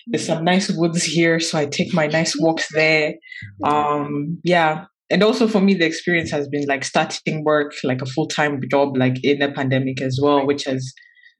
There's 0.07 0.25
some 0.25 0.45
nice 0.45 0.69
woods 0.69 1.03
here. 1.03 1.41
So 1.41 1.57
I 1.57 1.65
take 1.65 1.93
my 1.93 2.07
nice 2.07 2.35
walks 2.39 2.67
there. 2.73 3.15
Um, 3.65 4.39
yeah. 4.45 4.85
And 5.09 5.23
also 5.23 5.47
for 5.47 5.59
me, 5.59 5.73
the 5.73 5.85
experience 5.85 6.31
has 6.31 6.47
been 6.47 6.65
like 6.65 6.85
starting 6.85 7.43
work, 7.43 7.73
like 7.83 8.01
a 8.01 8.05
full 8.05 8.27
time 8.27 8.61
job, 8.71 8.95
like 8.95 9.21
in 9.23 9.41
a 9.41 9.51
pandemic 9.51 10.01
as 10.01 10.19
well, 10.21 10.47
which 10.47 10.63
has, 10.63 10.93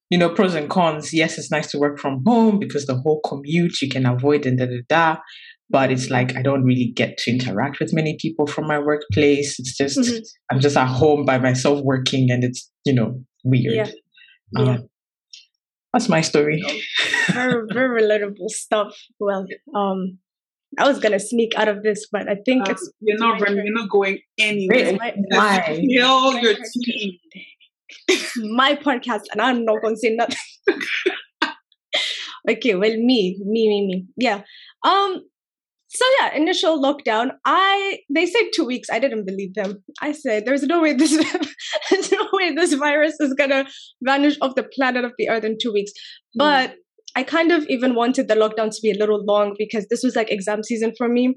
you 0.10 0.18
know, 0.18 0.30
pros 0.30 0.56
and 0.56 0.70
cons. 0.70 1.14
Yes, 1.14 1.38
it's 1.38 1.52
nice 1.52 1.72
to 1.72 1.80
work 1.80 2.00
from 2.00 2.24
home 2.26 2.60
because 2.60 2.86
the 2.86 2.98
whole 2.98 3.22
commute 3.26 3.82
you 3.82 3.90
can 3.90 4.06
avoid 4.06 4.46
and 4.46 4.58
da 4.58 4.66
da 4.66 4.82
da 4.88 5.22
but 5.74 5.92
it's 5.92 6.12
like 6.12 6.36
I 6.38 6.44
don't 6.44 6.64
really 6.64 6.94
get 6.96 7.18
to 7.18 7.32
interact 7.32 7.80
with 7.80 7.94
many 7.94 8.16
people 8.22 8.46
from 8.46 8.68
my 8.68 8.80
workplace. 8.80 9.60
It's 9.60 9.76
just 9.76 10.00
mm-hmm. 10.00 10.20
I'm 10.52 10.60
just 10.60 10.78
at 10.78 10.88
home 10.88 11.26
by 11.26 11.40
myself 11.40 11.82
working, 11.84 12.30
and 12.30 12.44
it's 12.44 12.70
you 12.86 12.94
know 12.94 13.20
weird. 13.44 13.88
Yeah. 13.88 13.92
Um, 14.56 14.66
yeah. 14.66 14.78
That's 15.92 16.10
my 16.10 16.22
story. 16.22 16.62
very 17.32 17.66
very 17.74 18.02
relatable 18.04 18.50
stuff. 18.50 18.96
Well, 19.20 19.48
um, 19.76 20.20
I 20.78 20.88
was 20.88 21.00
gonna 21.00 21.20
sneak 21.20 21.58
out 21.58 21.68
of 21.68 21.82
this, 21.82 22.08
but 22.12 22.30
I 22.30 22.36
think 22.46 22.68
uh, 22.68 22.74
it's 22.74 22.92
you're 23.00 23.18
not 23.18 23.42
running. 23.42 23.66
You're 23.66 23.74
not 23.74 23.90
going 23.90 24.20
anywhere. 24.38 24.94
Why? 25.30 25.64
Kill 25.90 26.38
your 26.38 26.56
team. 26.84 27.14
my 28.38 28.76
podcast, 28.76 29.24
and 29.32 29.42
I'm 29.42 29.66
not 29.66 29.82
gonna 29.82 29.98
say 29.98 30.16
nothing. 30.16 30.38
okay, 32.50 32.76
well, 32.76 32.96
me, 32.98 33.40
me, 33.44 33.68
me, 33.68 33.88
me. 33.88 34.06
Yeah. 34.18 34.42
Um, 34.84 35.24
so 35.94 36.06
yeah, 36.20 36.36
initial 36.36 36.82
lockdown. 36.82 37.32
I 37.46 38.00
they 38.14 38.26
said 38.26 38.50
two 38.54 38.66
weeks. 38.66 38.90
I 38.92 39.00
didn't 39.00 39.26
believe 39.26 39.54
them. 39.54 39.84
I 40.02 40.12
said 40.12 40.46
there's 40.46 40.64
no 40.64 40.82
way 40.82 40.94
this 40.94 41.12
there's 41.92 42.12
no 42.12 42.28
way 42.34 42.54
this 42.54 42.74
virus 42.74 43.16
is 43.20 43.34
gonna 43.34 43.66
vanish 44.02 44.38
off 44.42 44.56
the 44.56 44.64
planet 44.64 45.06
of 45.06 45.12
the 45.18 45.30
earth 45.30 45.44
in 45.44 45.58
two 45.62 45.72
weeks. 45.72 45.92
Hmm. 46.34 46.40
But 46.40 46.70
mm. 46.72 46.76
I 47.16 47.22
kind 47.22 47.52
of 47.52 47.68
even 47.70 47.94
wanted 47.94 48.28
the 48.28 48.34
lockdown 48.34 48.72
to 48.72 48.82
be 48.82 48.90
a 48.90 48.98
little 48.98 49.24
long 49.24 49.54
because 49.60 49.86
this 49.90 50.02
was 50.04 50.16
like 50.16 50.32
exam 50.32 50.64
season 50.64 50.94
for 50.98 51.08
me. 51.08 51.36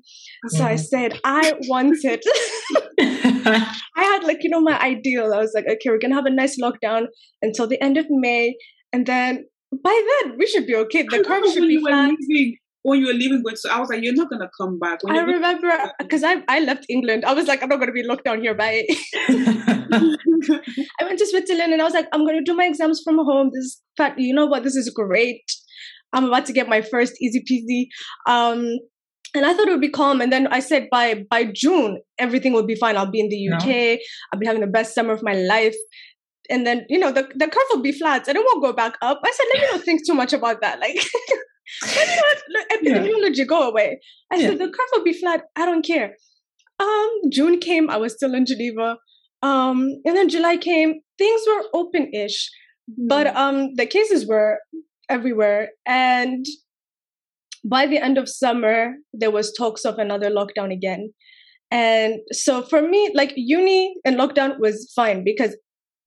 So 0.48 0.60
mm. 0.60 0.68
I 0.68 0.76
said 0.76 1.20
I 1.22 1.52
wanted. 1.68 2.22
I 3.52 4.02
had 4.02 4.24
like 4.24 4.42
you 4.42 4.50
know 4.50 4.60
my 4.60 4.78
ideal. 4.80 5.32
I 5.32 5.38
was 5.38 5.52
like, 5.54 5.66
okay, 5.66 5.90
we're 5.90 5.98
gonna 5.98 6.14
have 6.14 6.26
a 6.26 6.30
nice 6.30 6.60
lockdown 6.60 7.06
until 7.42 7.66
the 7.66 7.82
end 7.82 7.96
of 7.96 8.06
May, 8.10 8.56
and 8.92 9.06
then 9.06 9.46
by 9.72 10.02
then 10.22 10.36
we 10.38 10.46
should 10.46 10.66
be 10.66 10.74
okay. 10.74 11.02
The 11.02 11.24
curve 11.24 11.44
should 11.52 11.68
be 11.68 11.78
flat 11.78 12.14
when 12.86 13.00
you 13.00 13.06
were 13.08 13.14
leaving 13.14 13.42
going 13.42 13.56
so 13.56 13.68
I 13.68 13.80
was 13.80 13.88
like, 13.88 14.02
You're 14.02 14.14
not 14.14 14.30
gonna 14.30 14.48
come 14.56 14.78
back. 14.78 15.02
When 15.02 15.16
I 15.16 15.22
remember 15.22 15.72
because 15.98 16.22
I 16.22 16.42
I 16.48 16.60
left 16.60 16.86
England. 16.88 17.24
I 17.24 17.34
was 17.34 17.48
like, 17.48 17.62
I'm 17.62 17.68
not 17.68 17.80
gonna 17.80 17.92
be 17.92 18.04
locked 18.04 18.24
down 18.24 18.40
here 18.40 18.54
by 18.54 18.84
I 19.28 21.02
went 21.02 21.18
to 21.18 21.26
Switzerland 21.26 21.72
and 21.72 21.82
I 21.82 21.84
was 21.84 21.94
like, 21.94 22.06
I'm 22.12 22.24
gonna 22.24 22.44
do 22.44 22.54
my 22.54 22.64
exams 22.64 23.00
from 23.02 23.16
home. 23.16 23.50
This 23.52 23.64
is 23.64 23.82
you 24.16 24.32
know 24.32 24.46
what, 24.46 24.62
this 24.62 24.76
is 24.76 24.88
great. 24.90 25.50
I'm 26.12 26.26
about 26.26 26.46
to 26.46 26.52
get 26.52 26.68
my 26.68 26.80
first 26.80 27.20
easy 27.20 27.42
peasy. 27.50 27.88
Um 28.32 28.78
and 29.36 29.46
I 29.46 29.54
thought 29.54 29.68
it 29.68 29.72
would 29.72 29.80
be 29.80 29.90
calm. 29.90 30.20
And 30.20 30.32
then 30.32 30.46
I 30.48 30.60
said 30.60 30.88
by 30.90 31.24
by 31.30 31.44
June, 31.44 32.00
everything 32.18 32.52
will 32.52 32.66
be 32.66 32.74
fine. 32.74 32.96
I'll 32.96 33.10
be 33.10 33.20
in 33.20 33.28
the 33.28 33.48
UK. 33.52 33.66
No. 33.66 33.96
I'll 34.32 34.40
be 34.40 34.46
having 34.46 34.62
the 34.62 34.66
best 34.66 34.94
summer 34.94 35.12
of 35.12 35.22
my 35.22 35.34
life. 35.34 35.76
And 36.48 36.66
then, 36.66 36.86
you 36.88 36.98
know, 36.98 37.10
the, 37.10 37.22
the 37.34 37.48
curve 37.48 37.70
will 37.72 37.82
be 37.82 37.90
flat 37.90 38.28
and 38.28 38.36
it 38.36 38.44
won't 38.44 38.62
go 38.62 38.72
back 38.72 38.96
up. 39.02 39.20
I 39.24 39.32
said, 39.32 39.46
let 39.52 39.62
me 39.62 39.76
not 39.76 39.84
think 39.84 40.06
too 40.06 40.14
much 40.14 40.32
about 40.32 40.60
that. 40.60 40.78
Like 40.78 40.94
let 41.82 42.08
me 42.08 42.16
not 42.16 42.36
let 42.54 42.70
epidemiology 42.70 43.38
yeah. 43.38 43.44
go 43.44 43.68
away. 43.68 44.00
I 44.32 44.36
yeah. 44.36 44.48
said 44.48 44.58
the 44.58 44.66
curve 44.66 44.88
will 44.92 45.04
be 45.04 45.12
flat. 45.12 45.42
I 45.56 45.66
don't 45.66 45.84
care. 45.84 46.14
Um, 46.78 47.10
June 47.30 47.58
came. 47.58 47.90
I 47.90 47.96
was 47.96 48.14
still 48.14 48.34
in 48.34 48.46
Geneva. 48.46 48.98
Um, 49.42 50.00
and 50.04 50.16
then 50.16 50.28
July 50.28 50.56
came. 50.56 51.00
Things 51.18 51.40
were 51.46 51.64
open-ish, 51.74 52.50
mm-hmm. 52.90 53.08
but 53.08 53.34
um, 53.34 53.74
the 53.74 53.86
cases 53.86 54.26
were 54.26 54.58
everywhere. 55.08 55.70
And 55.86 56.44
by 57.68 57.86
the 57.86 57.98
end 57.98 58.18
of 58.18 58.28
summer, 58.28 58.94
there 59.12 59.30
was 59.30 59.52
talks 59.52 59.84
of 59.84 59.98
another 59.98 60.30
lockdown 60.30 60.72
again. 60.72 61.12
And 61.70 62.20
so 62.30 62.62
for 62.62 62.80
me, 62.80 63.10
like 63.14 63.32
uni 63.34 63.94
and 64.04 64.16
lockdown 64.16 64.58
was 64.60 64.92
fine 64.94 65.24
because 65.24 65.56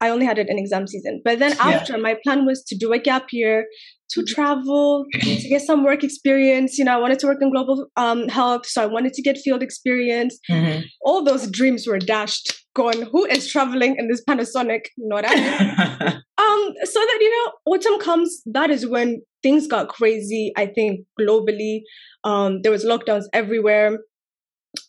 I 0.02 0.10
only 0.10 0.26
had 0.26 0.38
it 0.38 0.50
in 0.50 0.58
exam 0.58 0.88
season. 0.88 1.22
But 1.24 1.40
then 1.40 1.54
after, 1.60 1.94
yeah. 1.94 2.02
my 2.02 2.18
plan 2.24 2.46
was 2.46 2.64
to 2.66 2.78
do 2.78 2.94
a 2.94 3.00
gap 3.00 3.28
year, 3.32 3.66
to 4.12 4.24
travel, 4.24 5.06
to 5.22 5.50
get 5.50 5.62
some 5.62 5.84
work 5.84 6.04
experience. 6.04 6.78
You 6.78 6.86
know, 6.86 6.94
I 6.94 6.98
wanted 6.98 7.20
to 7.20 7.28
work 7.28 7.40
in 7.42 7.52
global 7.52 7.88
um, 7.96 8.28
health, 8.28 8.66
so 8.66 8.82
I 8.82 8.86
wanted 8.86 9.14
to 9.14 9.22
get 9.22 9.38
field 9.38 9.62
experience. 9.62 10.38
Mm-hmm. 10.50 10.82
All 11.02 11.24
those 11.24 11.50
dreams 11.52 11.86
were 11.88 12.00
dashed. 12.00 12.54
Gone. 12.76 13.02
Who 13.12 13.26
is 13.26 13.52
traveling 13.52 13.96
in 13.98 14.08
this 14.08 14.24
Panasonic? 14.24 14.82
Not 14.98 15.26
I. 15.28 15.34
um. 16.38 16.74
So 16.84 17.00
that 17.00 17.18
you 17.20 17.30
know, 17.30 17.74
autumn 17.74 18.00
comes. 18.00 18.42
That 18.46 18.70
is 18.70 18.88
when 18.88 19.22
things 19.42 19.68
got 19.68 19.90
crazy. 19.90 20.54
I 20.56 20.68
think 20.68 21.02
globally, 21.20 21.82
um, 22.24 22.62
there 22.62 22.72
was 22.72 22.86
lockdowns 22.86 23.24
everywhere, 23.34 23.98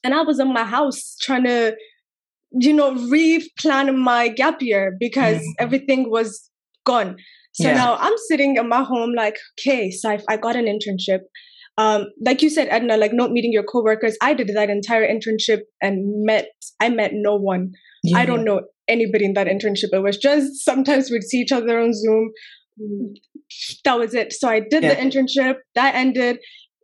and 0.04 0.14
I 0.14 0.22
was 0.22 0.38
in 0.38 0.52
my 0.52 0.64
house 0.64 1.16
trying 1.20 1.44
to, 1.44 1.74
you 2.52 2.72
know, 2.72 2.94
replan 2.94 3.96
my 3.96 4.28
gap 4.28 4.60
year 4.60 4.96
because 4.98 5.38
Mhm. 5.38 5.54
everything 5.58 6.10
was 6.10 6.50
gone. 6.84 7.16
So 7.52 7.68
Yeah. 7.68 7.74
now 7.74 7.96
I'm 7.96 8.16
sitting 8.28 8.56
in 8.56 8.68
my 8.68 8.82
home 8.82 9.12
like, 9.16 9.36
okay, 9.58 9.90
so 9.90 10.16
I, 10.28 10.36
got 10.36 10.56
an 10.56 10.66
internship. 10.66 11.20
Um, 11.78 12.06
like 12.24 12.42
you 12.42 12.50
said, 12.50 12.68
Edna, 12.70 12.96
like 12.96 13.12
not 13.12 13.30
meeting 13.30 13.52
your 13.52 13.62
coworkers. 13.62 14.16
I 14.20 14.34
did 14.34 14.48
that 14.48 14.70
entire 14.70 15.06
internship 15.06 15.60
and 15.80 16.24
met, 16.24 16.48
I 16.80 16.88
met 16.90 17.12
no 17.14 17.36
one. 17.36 17.72
I 18.14 18.24
don't 18.24 18.44
know 18.44 18.62
anybody 18.88 19.24
in 19.26 19.34
that 19.34 19.46
internship. 19.46 19.90
It 19.92 20.02
was 20.02 20.16
just 20.16 20.64
sometimes 20.64 21.10
we'd 21.10 21.22
see 21.22 21.38
each 21.38 21.52
other 21.52 21.78
on 21.78 21.92
Zoom. 21.94 22.32
That 23.84 23.98
was 23.98 24.14
it. 24.14 24.32
So 24.32 24.48
I 24.48 24.60
did 24.60 24.82
Yeah. 24.82 24.94
the 24.94 25.00
internship, 25.00 25.56
that 25.74 25.94
ended, 25.94 26.38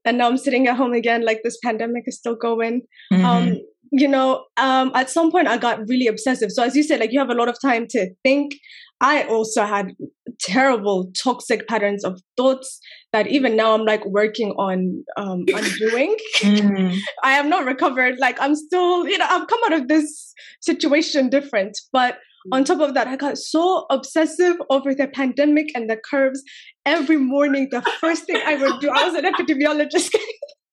and 0.04 0.18
now 0.18 0.28
I'm 0.28 0.36
sitting 0.36 0.66
at 0.68 0.76
home 0.76 0.92
again. 0.92 1.24
Like 1.24 1.40
this 1.42 1.58
pandemic 1.64 2.04
is 2.06 2.16
still 2.18 2.36
going 2.36 2.82
Mhm. 3.12 3.24
um 3.24 3.58
you 3.92 4.08
know 4.08 4.44
um 4.56 4.90
at 4.94 5.10
some 5.10 5.30
point 5.30 5.48
i 5.48 5.56
got 5.56 5.78
really 5.88 6.06
obsessive. 6.06 6.50
So 6.52 6.62
as 6.62 6.74
you 6.76 6.82
said 6.82 7.00
like 7.00 7.12
you 7.12 7.18
have 7.18 7.30
a 7.30 7.34
lot 7.34 7.48
of 7.48 7.56
time 7.60 7.86
to 7.90 8.10
think. 8.22 8.54
I 8.98 9.24
also 9.24 9.64
had 9.66 9.92
terrible 10.40 11.12
toxic 11.22 11.68
patterns 11.68 12.02
of 12.02 12.18
thoughts 12.36 12.80
that 13.12 13.26
even 13.26 13.54
now 13.54 13.74
i'm 13.74 13.84
like 13.84 14.04
working 14.06 14.52
on 14.52 15.04
um 15.18 15.44
undoing. 15.54 16.16
Mhm. 16.38 16.96
i 17.22 17.32
am 17.32 17.48
not 17.50 17.66
recovered. 17.66 18.16
Like 18.18 18.40
i'm 18.40 18.54
still 18.54 19.06
you 19.06 19.18
know 19.18 19.26
i've 19.28 19.46
come 19.48 19.60
out 19.66 19.74
of 19.80 19.88
this 19.88 20.32
situation 20.60 21.28
different. 21.28 21.76
But 21.92 22.16
on 22.52 22.62
top 22.64 22.80
of 22.80 22.94
that 22.94 23.08
i 23.08 23.16
got 23.16 23.36
so 23.36 23.86
obsessive 23.90 24.56
over 24.70 24.94
the 24.94 25.08
pandemic 25.08 25.66
and 25.74 25.90
the 25.90 25.96
curves. 26.10 26.42
Every 26.86 27.16
morning 27.16 27.68
the 27.70 27.82
first 28.00 28.24
thing 28.26 28.40
i 28.46 28.54
would 28.54 28.80
do 28.80 28.88
i 28.88 29.04
was 29.04 29.14
an 29.14 29.24
epidemiologist 29.32 30.14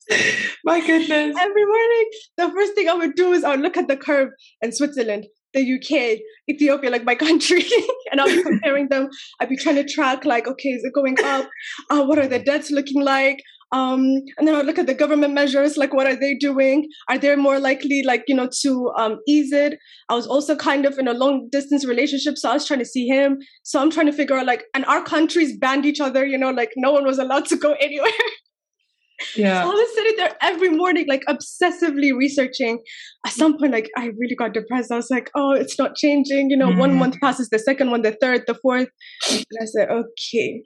My 0.66 0.80
goodness. 0.80 1.36
every 1.40 1.66
morning, 1.66 2.10
the 2.38 2.52
first 2.52 2.74
thing 2.76 2.90
I 2.90 2.94
would 2.94 3.16
do 3.16 3.32
is 3.34 3.44
I 3.44 3.52
would 3.52 3.62
look 3.62 3.78
at 3.78 3.88
the 3.88 3.98
curve 3.98 4.30
in 4.62 4.72
Switzerland, 4.72 5.26
the 5.54 5.62
UK, 5.62 6.20
Ethiopia, 6.50 6.90
like 6.90 7.04
my 7.04 7.16
country, 7.28 7.66
and 8.12 8.20
I'll 8.20 8.28
be 8.28 8.44
comparing 8.44 8.90
them. 8.90 9.10
I'd 9.40 9.50
be 9.50 9.58
trying 9.58 9.76
to 9.76 9.86
track, 9.86 10.26
like, 10.26 10.48
okay, 10.48 10.70
is 10.70 10.84
it 10.84 10.94
going 10.94 11.18
up? 11.24 11.50
Uh, 11.90 12.04
what 12.04 12.20
are 12.20 12.28
the 12.28 12.40
debts 12.40 12.72
looking 12.72 13.02
like? 13.02 13.40
Um, 13.74 14.06
and 14.38 14.48
then 14.48 14.54
I'd 14.54 14.68
look 14.68 14.78
at 14.78 14.86
the 14.86 14.94
government 14.94 15.34
measures, 15.34 15.78
like, 15.78 15.94
what 15.94 16.06
are 16.06 16.16
they 16.16 16.36
doing? 16.36 16.88
Are 17.10 17.18
they 17.18 17.36
more 17.36 17.60
likely, 17.60 18.04
like, 18.04 18.24
you 18.28 18.36
know, 18.36 18.48
to 18.62 18.92
um, 19.00 19.18
ease 19.28 19.52
it? 19.52 19.80
I 20.10 20.14
was 20.14 20.28
also 20.28 20.56
kind 20.56 20.86
of 20.86 21.00
in 21.00 21.08
a 21.08 21.14
long 21.14 21.50
distance 21.52 21.84
relationship, 21.84 22.38
so 22.38 22.52
I 22.52 22.54
was 22.54 22.68
trying 22.68 22.82
to 22.82 22.86
see 22.86 23.08
him. 23.08 23.40
So 23.64 23.82
I'm 23.82 23.90
trying 23.90 24.06
to 24.06 24.14
figure 24.14 24.38
out, 24.38 24.46
like, 24.46 24.66
and 24.76 24.86
our 24.86 25.04
countries 25.04 25.58
banned 25.58 25.88
each 25.88 26.00
other, 26.00 26.24
you 26.24 26.38
know, 26.38 26.52
like, 26.52 26.70
no 26.76 26.92
one 26.92 27.04
was 27.04 27.18
allowed 27.18 27.46
to 27.46 27.56
go 27.56 27.74
anywhere. 27.82 28.12
So 29.22 29.43
I 29.43 29.65
was 29.65 29.96
sitting 29.96 30.15
there 30.17 30.36
every 30.41 30.70
morning, 30.70 31.05
like 31.08 31.24
obsessively 31.29 32.15
researching. 32.15 32.79
At 33.25 33.32
some 33.34 33.58
point, 33.58 33.72
like 33.72 33.89
I 33.98 34.08
really 34.17 34.36
got 34.36 34.53
depressed. 34.53 34.91
I 34.91 34.96
was 34.98 35.10
like, 35.10 35.29
oh, 35.36 35.51
it's 35.51 35.77
not 35.79 35.96
changing. 35.96 36.50
You 36.50 36.58
know, 36.58 36.72
one 36.72 36.91
Mhm. 36.93 37.00
month 37.00 37.20
passes, 37.22 37.50
the 37.50 37.60
second 37.60 37.91
one, 37.91 38.01
the 38.01 38.12
third, 38.20 38.43
the 38.48 38.55
fourth. 38.55 38.89
And 39.32 39.46
I 39.62 39.65
said, 39.65 39.89
okay, 39.89 40.63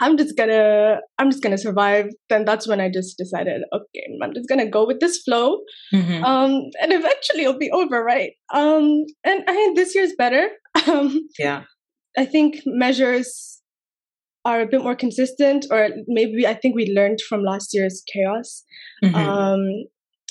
I'm 0.00 0.16
just 0.16 0.36
gonna, 0.36 0.98
I'm 1.18 1.30
just 1.30 1.42
gonna 1.42 1.58
survive. 1.58 2.08
Then 2.28 2.44
that's 2.44 2.66
when 2.66 2.80
I 2.80 2.90
just 2.90 3.16
decided, 3.16 3.62
okay, 3.72 4.04
I'm 4.20 4.34
just 4.34 4.48
gonna 4.48 4.66
go 4.68 4.84
with 4.84 4.98
this 5.00 5.18
flow. 5.22 5.60
Mhm. 5.94 6.22
Um, 6.24 6.62
and 6.80 6.92
eventually 6.92 7.42
it'll 7.42 7.58
be 7.58 7.70
over, 7.70 8.02
right? 8.02 8.32
Um, 8.52 9.04
and 9.24 9.44
I 9.48 9.52
think 9.54 9.76
this 9.76 9.94
year's 9.94 10.12
better. 10.18 10.50
Um, 10.88 11.28
yeah. 11.38 11.62
I 12.18 12.24
think 12.24 12.62
measures 12.66 13.61
are 14.44 14.60
a 14.60 14.66
bit 14.66 14.82
more 14.82 14.96
consistent, 14.96 15.66
or 15.70 15.90
maybe 16.06 16.46
I 16.46 16.54
think 16.54 16.74
we 16.74 16.92
learned 16.94 17.20
from 17.28 17.44
last 17.44 17.70
year's 17.72 18.02
chaos. 18.12 18.64
Mhm. 19.04 19.14
Um, 19.14 19.84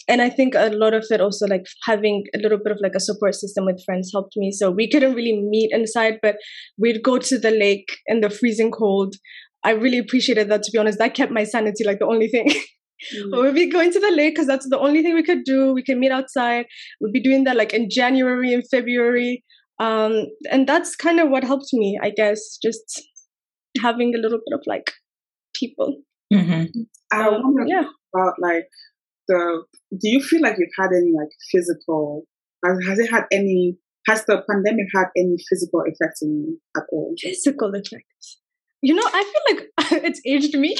and 0.08 0.22
I 0.22 0.30
think 0.30 0.56
a 0.56 0.70
lot 0.74 0.94
of 0.94 1.06
it 1.10 1.22
also 1.22 1.48
like 1.48 1.66
having 1.86 2.26
a 2.36 2.40
little 2.40 2.58
bit 2.58 2.72
of 2.72 2.80
like 2.82 2.96
a 2.96 3.00
support 3.00 3.36
system 3.36 3.66
with 3.66 3.82
friends 3.86 4.12
helped 4.12 4.34
me. 4.36 4.52
So 4.52 4.70
we 4.72 4.90
couldn't 4.90 5.14
really 5.14 5.42
meet 5.42 5.72
inside, 5.72 6.20
but 6.22 6.36
we'd 6.78 7.04
go 7.04 7.18
to 7.18 7.40
the 7.40 7.52
lake 7.52 7.98
in 8.08 8.22
the 8.22 8.30
freezing 8.30 8.72
cold. 8.72 9.16
I 9.64 9.72
really 9.72 10.00
appreciated 10.00 10.50
that. 10.50 10.64
To 10.64 10.72
be 10.72 10.80
honest, 10.80 10.98
that 10.98 11.14
kept 11.14 11.32
my 11.32 11.44
sanity 11.44 11.84
like 11.84 12.00
the 12.00 12.08
only 12.08 12.28
thing. 12.28 12.52
But 13.32 13.42
we'd 13.42 13.56
be 13.56 13.68
going 13.68 13.92
to 13.92 14.00
the 14.00 14.12
lake 14.12 14.36
because 14.36 14.46
that's 14.46 14.70
the 14.70 14.78
only 14.78 15.02
thing 15.02 15.16
we 15.16 15.24
could 15.24 15.44
do. 15.44 15.74
We 15.74 15.82
can 15.82 16.00
meet 16.00 16.12
outside. 16.12 16.68
We'd 17.00 17.12
be 17.12 17.20
doing 17.20 17.46
that 17.46 17.56
like 17.56 17.74
in 17.74 17.90
January 17.90 18.54
and 18.54 18.64
February. 18.70 19.44
Um, 19.80 20.28
and 20.52 20.68
that's 20.70 20.96
kind 20.96 21.20
of 21.20 21.30
what 21.30 21.44
helped 21.44 21.74
me, 21.74 22.00
I 22.00 22.12
guess, 22.12 22.60
just 22.62 23.02
having 23.80 24.14
a 24.16 24.18
little 24.20 24.40
bit 24.46 24.54
of 24.54 24.62
like 24.66 24.92
people. 25.56 26.02
Mhm. 26.34 26.68
I 27.12 27.28
Um, 27.28 27.44
wonder 27.44 27.66
yeah. 27.68 27.84
about 28.16 28.34
like 28.40 28.68
the. 29.28 29.64
Do 29.92 30.10
you 30.10 30.22
feel 30.22 30.42
like 30.42 30.56
you've 30.58 30.70
had 30.80 30.90
any 30.96 31.12
like 31.18 31.30
physical? 31.52 32.24
Has, 32.66 32.78
has 32.88 33.00
it 33.00 33.10
had 33.12 33.26
any? 33.32 33.78
Has 34.08 34.26
the 34.26 34.42
pandemic 34.50 34.88
had 34.96 35.08
any 35.16 35.36
physical 35.50 35.82
effect 35.82 36.20
on 36.24 36.30
you 36.30 36.60
at 36.76 36.84
all? 36.92 37.14
Physical 37.20 37.72
effects. 37.74 38.40
You 38.82 38.96
know, 38.96 39.04
I 39.06 39.24
feel 39.24 39.56
like 39.56 40.04
it's 40.06 40.22
aged 40.26 40.58
me. 40.58 40.76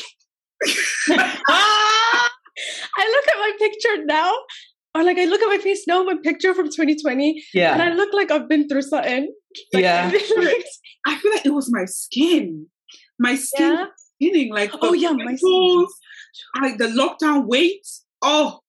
Ah! 1.50 2.30
I 2.98 3.06
look 3.10 3.28
at 3.28 3.40
my 3.40 3.52
picture 3.60 4.06
now, 4.06 4.34
or 4.96 5.04
like 5.04 5.18
I 5.18 5.26
look 5.26 5.42
at 5.42 5.48
my 5.48 5.58
face 5.58 5.84
now, 5.88 6.04
my 6.04 6.16
picture 6.24 6.54
from 6.54 6.66
2020, 6.70 7.44
Yeah. 7.54 7.74
and 7.74 7.82
I 7.82 7.94
look 7.94 8.14
like 8.14 8.30
I've 8.32 8.50
been 8.50 8.68
through 8.68 8.82
something. 8.84 9.34
Like, 9.74 9.84
Yeah. 9.84 10.12
I 11.08 11.16
feel 11.18 11.32
like 11.32 11.46
it 11.46 11.54
was 11.54 11.70
my 11.72 11.86
skin. 11.86 12.68
My 13.22 13.36
skin 13.36 13.74
yeah. 13.74 13.86
skinning 14.16 14.54
like 14.54 14.72
Oh 14.82 14.94
yeah, 14.94 15.12
my 15.12 15.36
pimples, 15.36 15.94
like 16.62 16.78
the 16.78 16.88
lockdown 16.88 17.48
weight. 17.48 17.86
Oh, 18.22 18.60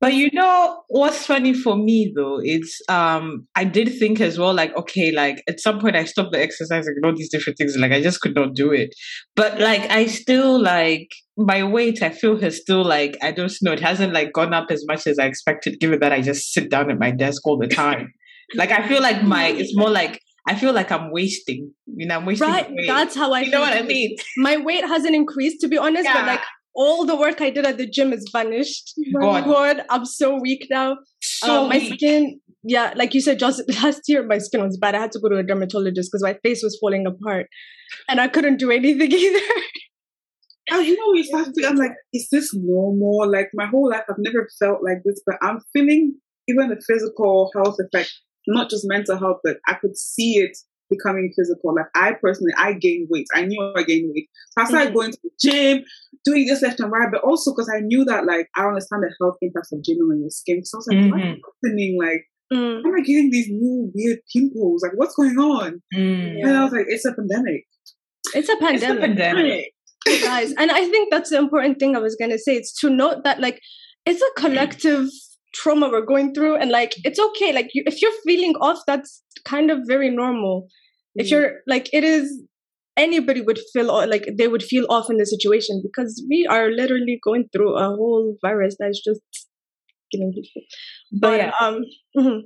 But 0.00 0.14
you 0.14 0.30
know 0.32 0.82
what's 0.88 1.26
funny 1.26 1.52
for 1.52 1.76
me 1.76 2.10
though? 2.16 2.40
It's 2.42 2.80
um 2.88 3.46
I 3.54 3.64
did 3.64 3.98
think 3.98 4.20
as 4.20 4.38
well, 4.38 4.54
like, 4.54 4.74
okay, 4.76 5.12
like 5.12 5.42
at 5.46 5.60
some 5.60 5.78
point 5.78 5.94
I 5.94 6.04
stopped 6.06 6.32
the 6.32 6.40
exercising 6.40 6.94
and 6.96 7.04
all 7.04 7.14
these 7.14 7.30
different 7.30 7.58
things, 7.58 7.76
like 7.76 7.92
I 7.92 8.00
just 8.02 8.20
could 8.22 8.34
not 8.34 8.54
do 8.54 8.72
it. 8.72 8.94
But 9.36 9.60
like 9.60 9.90
I 9.90 10.06
still 10.06 10.58
like 10.60 11.08
my 11.36 11.62
weight, 11.62 12.02
I 12.02 12.10
feel 12.10 12.38
has 12.40 12.56
still 12.56 12.82
like 12.84 13.18
I 13.22 13.30
don't 13.30 13.52
know, 13.62 13.72
it 13.72 13.80
hasn't 13.80 14.14
like 14.14 14.32
gone 14.32 14.54
up 14.54 14.70
as 14.70 14.84
much 14.86 15.06
as 15.06 15.18
I 15.18 15.26
expected, 15.26 15.80
given 15.80 16.00
that 16.00 16.12
I 16.12 16.22
just 16.22 16.52
sit 16.52 16.70
down 16.70 16.90
at 16.90 16.98
my 16.98 17.10
desk 17.10 17.46
all 17.46 17.58
the 17.58 17.68
time. 17.68 18.12
like 18.54 18.70
I 18.72 18.88
feel 18.88 19.02
like 19.02 19.22
my 19.22 19.48
it's 19.48 19.76
more 19.76 19.90
like 19.90 20.20
I 20.46 20.54
feel 20.54 20.72
like 20.72 20.90
I'm 20.90 21.10
wasting. 21.12 21.72
You 21.86 22.06
know, 22.06 22.16
I'm 22.16 22.26
wasting 22.26 22.48
Right, 22.48 22.68
weight. 22.70 22.86
that's 22.86 23.14
how 23.14 23.32
I 23.32 23.40
you 23.40 23.50
know 23.50 23.60
what 23.60 23.72
I 23.76 23.82
mean? 23.82 24.16
My 24.36 24.56
weight 24.56 24.84
hasn't 24.84 25.14
increased, 25.14 25.60
to 25.60 25.68
be 25.68 25.78
honest, 25.78 26.08
but 26.12 26.26
like 26.26 26.40
all 26.74 27.04
the 27.04 27.16
work 27.16 27.40
I 27.40 27.50
did 27.50 27.66
at 27.66 27.78
the 27.78 27.86
gym 27.86 28.12
is 28.12 28.28
vanished. 28.32 28.94
God. 29.20 29.44
God, 29.44 29.82
I'm 29.90 30.04
so 30.04 30.38
weak 30.40 30.66
now. 30.70 30.96
So 31.20 31.62
Um, 31.64 31.68
my 31.68 31.78
weak. 31.78 31.94
skin, 31.94 32.40
yeah, 32.62 32.92
like 32.96 33.12
you 33.14 33.20
said, 33.20 33.38
just 33.38 33.62
last 33.82 34.02
year 34.08 34.24
my 34.26 34.38
skin 34.38 34.62
was 34.62 34.76
bad. 34.78 34.94
I 34.94 35.00
had 35.00 35.12
to 35.12 35.18
go 35.20 35.28
to 35.28 35.36
a 35.36 35.42
dermatologist 35.42 36.10
because 36.10 36.22
my 36.22 36.34
face 36.42 36.62
was 36.62 36.78
falling 36.80 37.06
apart, 37.06 37.46
and 38.08 38.20
I 38.20 38.28
couldn't 38.28 38.56
do 38.58 38.70
anything 38.70 39.12
either. 39.26 39.46
And 40.70 40.86
you 40.86 40.96
know, 40.96 41.10
we 41.12 41.24
start 41.24 41.48
to, 41.54 41.66
I'm 41.66 41.76
like, 41.76 41.92
is 42.12 42.28
this 42.30 42.54
normal? 42.54 43.28
Like 43.30 43.48
my 43.54 43.66
whole 43.66 43.90
life, 43.90 44.04
I've 44.08 44.16
never 44.18 44.48
felt 44.58 44.78
like 44.84 44.98
this, 45.04 45.20
but 45.26 45.36
I'm 45.42 45.60
feeling 45.72 46.14
even 46.48 46.68
the 46.68 46.80
physical 46.86 47.50
health 47.56 47.76
effect, 47.80 48.12
not 48.46 48.70
just 48.70 48.84
mental 48.88 49.18
health, 49.18 49.38
but 49.44 49.58
I 49.66 49.74
could 49.74 49.96
see 49.96 50.38
it 50.38 50.56
becoming 50.88 51.32
physical. 51.36 51.74
Like 51.74 51.86
I 51.94 52.14
personally, 52.20 52.52
I 52.58 52.72
gained 52.72 53.08
weight. 53.10 53.26
I 53.34 53.42
knew 53.46 53.72
I 53.76 53.82
gained 53.84 54.10
weight. 54.12 54.28
So 54.52 54.62
I 54.62 54.64
started 54.66 54.90
Mhm. 54.90 54.94
going 54.94 55.10
to 55.12 55.18
the 55.22 55.30
gym, 55.40 55.84
doing 56.24 56.46
this 56.46 56.62
left 56.62 56.80
and 56.80 56.90
right, 56.90 57.08
but 57.12 57.22
also 57.22 57.52
because 57.52 57.70
I 57.74 57.80
knew 57.80 58.04
that 58.06 58.26
like 58.26 58.48
I 58.56 58.66
understand 58.66 59.04
the 59.04 59.14
health 59.20 59.36
impacts 59.42 59.70
of 59.72 59.80
gymming 59.80 60.10
on 60.12 60.20
your 60.20 60.30
skin. 60.30 60.64
So 60.64 60.76
I 60.76 60.78
was 60.78 60.86
like, 60.88 61.10
what's 61.10 61.22
Mhm. 61.24 61.38
happening? 61.64 61.98
Like, 62.02 62.22
Mm. 62.52 62.82
why 62.82 62.88
am 62.90 62.96
I 62.96 63.00
getting 63.02 63.30
these 63.30 63.48
new 63.48 63.92
weird 63.94 64.18
pimples? 64.32 64.82
Like, 64.82 64.98
what's 64.98 65.14
going 65.14 65.38
on? 65.38 65.80
Mm. 65.94 66.42
And 66.42 66.56
I 66.56 66.64
was 66.64 66.72
like, 66.72 66.86
it's 66.88 67.04
a 67.04 67.14
pandemic. 67.14 67.66
It's 68.34 68.34
a 68.34 68.34
It's 68.34 68.48
a 68.50 68.56
pandemic. 68.56 69.00
pandemic. 69.02 69.74
guys 70.22 70.52
and 70.56 70.70
i 70.72 70.82
think 70.88 71.10
that's 71.10 71.28
the 71.28 71.36
important 71.36 71.78
thing 71.78 71.94
i 71.94 71.98
was 71.98 72.16
going 72.16 72.30
to 72.30 72.38
say 72.38 72.56
it's 72.56 72.72
to 72.80 72.88
note 72.88 73.22
that 73.22 73.38
like 73.38 73.60
it's 74.06 74.22
a 74.22 74.30
collective 74.40 75.06
trauma 75.54 75.88
we're 75.90 76.04
going 76.04 76.32
through 76.34 76.56
and 76.56 76.70
like 76.70 76.94
it's 77.04 77.18
okay 77.18 77.52
like 77.52 77.68
you, 77.74 77.82
if 77.86 78.00
you're 78.00 78.12
feeling 78.24 78.54
off 78.60 78.78
that's 78.86 79.22
kind 79.44 79.70
of 79.70 79.78
very 79.86 80.10
normal 80.10 80.66
if 81.14 81.26
Mm. 81.26 81.30
you're 81.30 81.52
like 81.66 81.88
it 81.92 82.04
is 82.04 82.42
anybody 82.96 83.40
would 83.40 83.58
feel 83.72 83.86
like 84.08 84.28
they 84.38 84.46
would 84.48 84.62
feel 84.62 84.86
off 84.88 85.10
in 85.10 85.16
the 85.16 85.26
situation 85.26 85.80
because 85.82 86.24
we 86.28 86.46
are 86.48 86.70
literally 86.70 87.18
going 87.24 87.48
through 87.52 87.76
a 87.76 87.86
whole 87.88 88.36
virus 88.42 88.76
that's 88.78 89.02
just 89.02 89.20
killing 90.12 90.32
people 90.34 90.62
but 91.20 91.38
yeah. 91.38 91.52
um 91.60 91.80
mhm. 92.16 92.40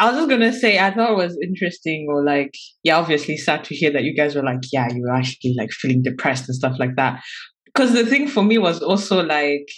I 0.00 0.08
was 0.10 0.16
just 0.16 0.28
gonna 0.28 0.52
say, 0.52 0.78
I 0.80 0.92
thought 0.92 1.12
it 1.12 1.16
was 1.16 1.38
interesting, 1.40 2.06
or 2.08 2.24
like, 2.24 2.52
yeah, 2.82 2.96
obviously 2.98 3.36
sad 3.36 3.62
to 3.64 3.76
hear 3.76 3.92
that 3.92 4.02
you 4.02 4.12
guys 4.12 4.34
were 4.34 4.42
like, 4.42 4.58
yeah, 4.72 4.88
you 4.92 5.02
were 5.02 5.14
actually 5.14 5.54
like 5.56 5.70
feeling 5.70 6.02
depressed 6.02 6.48
and 6.48 6.56
stuff 6.56 6.76
like 6.80 6.96
that. 6.96 7.22
Because 7.66 7.92
the 7.92 8.04
thing 8.04 8.26
for 8.26 8.42
me 8.42 8.58
was 8.58 8.82
also 8.82 9.22
like, 9.22 9.68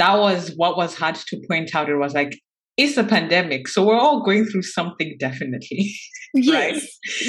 that 0.00 0.18
was 0.18 0.52
what 0.56 0.76
was 0.76 0.94
hard 0.94 1.14
to 1.14 1.40
point 1.48 1.74
out. 1.74 1.88
It 1.88 1.96
was 1.96 2.14
like, 2.14 2.32
it's 2.76 2.96
a 2.96 3.04
pandemic, 3.04 3.68
so 3.68 3.84
we're 3.86 3.98
all 3.98 4.22
going 4.24 4.46
through 4.46 4.62
something 4.62 5.14
definitely. 5.20 5.92
Yes. 6.32 6.72
right? 6.74 6.82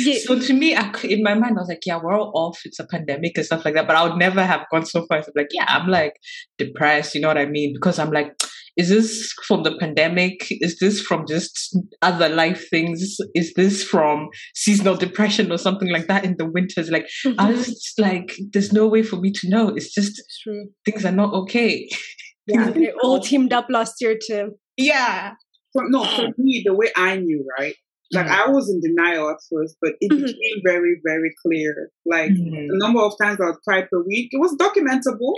yes. 0.06 0.26
So 0.26 0.40
to 0.40 0.54
me, 0.54 0.76
I, 0.76 0.92
in 1.04 1.24
my 1.24 1.34
mind, 1.34 1.58
I 1.58 1.62
was 1.62 1.68
like, 1.70 1.86
yeah, 1.86 2.00
we're 2.02 2.14
all 2.18 2.32
off. 2.36 2.60
It's 2.66 2.80
a 2.80 2.86
pandemic 2.88 3.34
and 3.36 3.46
stuff 3.46 3.66
like 3.66 3.74
that. 3.74 3.88
But 3.88 3.96
I 3.96 4.04
would 4.04 4.18
never 4.18 4.44
have 4.44 4.66
gone 4.72 4.86
so 4.86 5.06
far 5.08 5.18
as 5.18 5.26
to 5.26 5.32
be 5.34 5.42
like, 5.42 5.50
yeah, 5.52 5.66
I'm 5.68 5.88
like 5.90 6.14
depressed. 6.58 7.16
You 7.16 7.22
know 7.22 7.28
what 7.28 7.38
I 7.38 7.46
mean? 7.48 7.74
Because 7.74 7.98
I'm 8.00 8.12
like, 8.12 8.32
is 8.78 8.88
this 8.90 9.34
from 9.48 9.64
the 9.64 9.76
pandemic? 9.78 10.48
Is 10.50 10.78
this 10.80 11.02
from 11.02 11.26
just 11.28 11.76
other 12.02 12.30
life 12.30 12.70
things? 12.70 13.18
Is 13.36 13.54
this 13.56 13.84
from 13.84 14.30
seasonal 14.56 14.96
depression 14.96 15.52
or 15.52 15.58
something 15.58 15.90
like 15.92 16.08
that 16.08 16.24
in 16.24 16.36
the 16.38 16.46
winters? 16.50 16.90
Like, 16.90 17.08
Mm-hmm. 17.26 17.40
I 17.40 17.52
was 17.52 17.66
just 17.68 18.00
like, 18.00 18.38
there's 18.54 18.72
no 18.72 18.88
way 18.88 19.04
for 19.04 19.18
me 19.18 19.32
to 19.34 19.50
know. 19.50 19.70
It's 19.70 19.94
just 19.94 20.18
It's 20.20 20.40
true. 20.42 20.68
things 20.86 21.04
are 21.06 21.12
not 21.12 21.34
okay. 21.34 21.90
Yeah. 22.48 22.70
They 22.72 22.92
all 23.04 23.20
teamed 23.20 23.54
up 23.54 23.68
last 23.70 23.96
year 24.02 24.18
to 24.28 24.52
Yeah. 24.78 25.34
For, 25.74 25.88
no, 25.90 26.04
for 26.04 26.28
me, 26.38 26.64
the 26.66 26.74
way 26.74 26.92
I 26.96 27.18
knew, 27.18 27.46
right? 27.60 27.76
Like 28.14 28.26
Mhm. 28.28 28.40
I 28.48 28.50
was 28.50 28.70
in 28.70 28.82
denial 28.82 29.30
at 29.30 29.38
first, 29.50 29.78
but 29.82 29.94
it 30.02 30.12
Mhm. 30.12 30.26
became 30.26 30.62
very, 30.66 30.96
very 31.06 31.32
clear. 31.46 31.92
Like 32.06 32.32
Mhm. 32.32 32.68
the 32.70 32.78
number 32.78 33.00
of 33.02 33.14
times 33.22 33.40
I 33.42 33.46
would 33.46 33.62
cry 33.66 33.84
per 33.90 34.02
week, 34.04 34.30
it 34.34 34.38
was 34.40 34.54
documentable. 34.58 35.34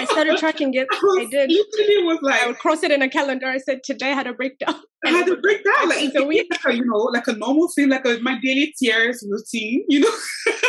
I 0.00 0.06
started 0.10 0.38
tracking 0.38 0.72
it. 0.74 0.86
I 0.92 1.26
did. 1.30 1.50
Literally 1.50 2.04
was 2.04 2.18
like 2.22 2.42
I 2.42 2.46
would 2.46 2.58
cross 2.58 2.82
it 2.82 2.90
in 2.92 3.02
a 3.02 3.08
calendar. 3.10 3.46
I 3.46 3.58
said 3.58 3.80
today 3.84 4.12
I 4.12 4.14
had 4.14 4.26
a 4.26 4.32
breakdown. 4.32 4.74
I 5.04 5.10
had 5.10 5.28
a 5.28 5.36
breakdown. 5.36 5.88
Like 5.88 6.02
It's 6.04 6.16
a 6.16 6.24
week. 6.24 6.46
like 6.50 6.64
a, 6.74 6.76
you 6.76 6.84
know, 6.86 6.98
like 7.12 7.26
a 7.28 7.32
normal 7.34 7.68
thing, 7.74 7.88
like 7.90 8.06
a, 8.06 8.18
my 8.20 8.38
daily 8.42 8.72
tears 8.80 9.22
routine. 9.28 9.84
You 9.88 10.00
know, 10.00 10.14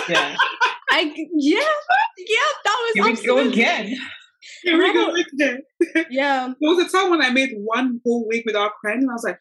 Yeah. 0.09 0.35
I 0.91 1.01
yeah 1.35 1.59
yeah 2.17 2.49
that 2.65 2.75
was 2.83 2.91
Here 2.95 3.05
we 3.05 3.25
go 3.25 3.49
again. 3.49 3.95
Here 4.63 4.77
we 4.77 4.93
go 4.93 5.13
again. 5.15 5.61
Yeah, 6.09 6.53
There 6.59 6.69
was 6.75 6.85
a 6.85 6.89
time 6.97 7.09
when 7.09 7.21
I 7.21 7.29
made 7.29 7.51
one 7.57 7.99
whole 8.05 8.27
week 8.27 8.43
without 8.45 8.71
crying, 8.81 8.99
and 8.99 9.09
I 9.09 9.13
was 9.13 9.23
like, 9.23 9.39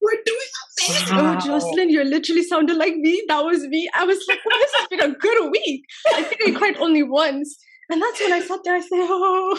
"We're 0.00 0.22
doing 0.24 0.48
amazing." 0.88 1.16
Wow. 1.16 1.34
Oh, 1.36 1.40
Jocelyn, 1.46 1.90
you 1.90 2.02
literally 2.04 2.42
sounded 2.42 2.76
like 2.76 2.94
me. 2.96 3.22
That 3.28 3.44
was 3.44 3.66
me. 3.66 3.88
I 3.94 4.04
was 4.04 4.18
like, 4.28 4.38
well, 4.44 4.58
this 4.58 4.72
has 4.76 4.88
been 4.88 5.00
a 5.00 5.14
good 5.14 5.50
week. 5.50 5.82
I 6.14 6.22
think 6.22 6.40
I 6.46 6.58
cried 6.58 6.76
only 6.78 7.02
once. 7.02 7.56
And 7.90 8.00
that's 8.00 8.20
when 8.20 8.32
I 8.32 8.40
sat 8.40 8.60
there. 8.64 8.76
I 8.76 8.80
said, 8.80 8.88
oh, 8.92 9.58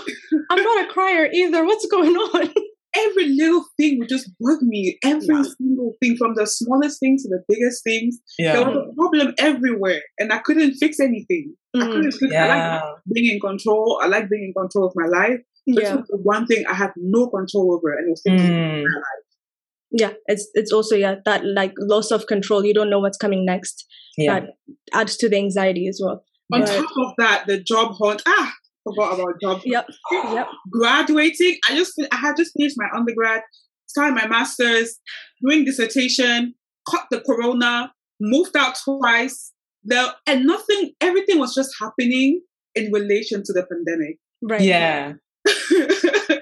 I'm 0.50 0.64
not 0.64 0.86
a 0.86 0.92
crier 0.94 1.28
either. 1.34 1.66
What's 1.66 1.86
going 1.88 2.16
on? 2.16 2.50
Every 2.96 3.26
little 3.30 3.66
thing 3.78 4.00
would 4.00 4.10
just 4.10 4.30
bug 4.40 4.60
me. 4.62 4.98
Every 5.04 5.26
Yeah. 5.36 5.44
single 5.58 5.94
thing, 6.02 6.16
from 6.18 6.34
the 6.36 6.46
smallest 6.48 7.00
things 7.00 7.24
to 7.24 7.30
the 7.30 7.44
biggest 7.48 7.84
things, 7.84 8.20
there 8.38 8.66
was 8.66 8.76
a 8.90 8.96
problem 8.96 9.34
everywhere, 9.38 10.02
and 10.20 10.32
I 10.34 10.40
couldn't 10.40 10.76
fix 10.76 11.00
anything. 11.00 11.56
I 11.74 11.80
Mm, 11.80 11.92
couldn't. 12.12 12.36
I 12.36 12.48
like 12.48 12.84
being 13.14 13.34
in 13.36 13.40
control. 13.40 14.00
I 14.04 14.08
like 14.08 14.30
being 14.30 14.44
in 14.44 14.54
control 14.62 14.86
of 14.88 14.94
my 14.96 15.08
life. 15.08 15.40
But 15.68 15.84
yeah, 15.84 15.98
one 16.10 16.46
thing 16.48 16.66
I 16.68 16.74
have 16.74 16.92
no 16.98 17.28
control 17.30 17.74
over, 17.76 17.94
and 17.94 18.08
it 18.08 18.12
was 18.12 18.24
Mm. 18.28 18.84
my 18.84 19.00
life. 19.00 19.26
yeah. 19.92 20.14
It's 20.28 20.50
it's 20.54 20.72
also 20.74 20.96
yeah 20.96 21.16
that 21.26 21.46
like 21.46 21.74
loss 21.78 22.12
of 22.12 22.26
control. 22.28 22.66
You 22.66 22.74
don't 22.74 22.90
know 22.90 23.00
what's 23.00 23.18
coming 23.18 23.46
next. 23.46 23.86
Yeah. 24.18 24.40
That 24.42 24.50
adds 24.94 25.18
to 25.18 25.30
the 25.30 25.38
anxiety 25.38 25.88
as 25.88 26.00
well. 26.04 26.24
On 26.54 26.62
But- 26.62 26.68
top 26.68 26.92
of 27.06 27.14
that, 27.20 27.46
the 27.48 27.62
job 27.64 27.96
hunt. 28.02 28.22
Ah, 28.26 28.52
forgot 28.84 29.14
about 29.20 29.40
job. 29.42 29.62
Yep. 29.64 29.88
Yep. 30.12 30.48
graduating. 30.72 31.58
I 31.70 31.76
just 31.76 31.94
I 32.12 32.16
had 32.18 32.36
just 32.38 32.52
finished 32.58 32.76
my 32.78 32.90
undergrad, 32.94 33.42
started 33.88 34.16
my 34.16 34.28
masters, 34.28 35.00
doing 35.42 35.64
dissertation, 35.66 36.56
caught 36.90 37.08
the 37.12 37.22
corona, 37.22 37.94
moved 38.20 38.58
out 38.58 38.76
twice. 38.84 39.54
The 39.84 40.14
and 40.28 40.46
nothing, 40.46 40.92
everything 41.02 41.40
was 41.40 41.56
just 41.56 41.72
happening 41.80 42.42
in 42.76 42.92
relation 42.92 43.44
to 43.44 43.54
the 43.54 43.66
pandemic. 43.66 44.18
Right. 44.42 44.62
Yeah. 44.62 45.14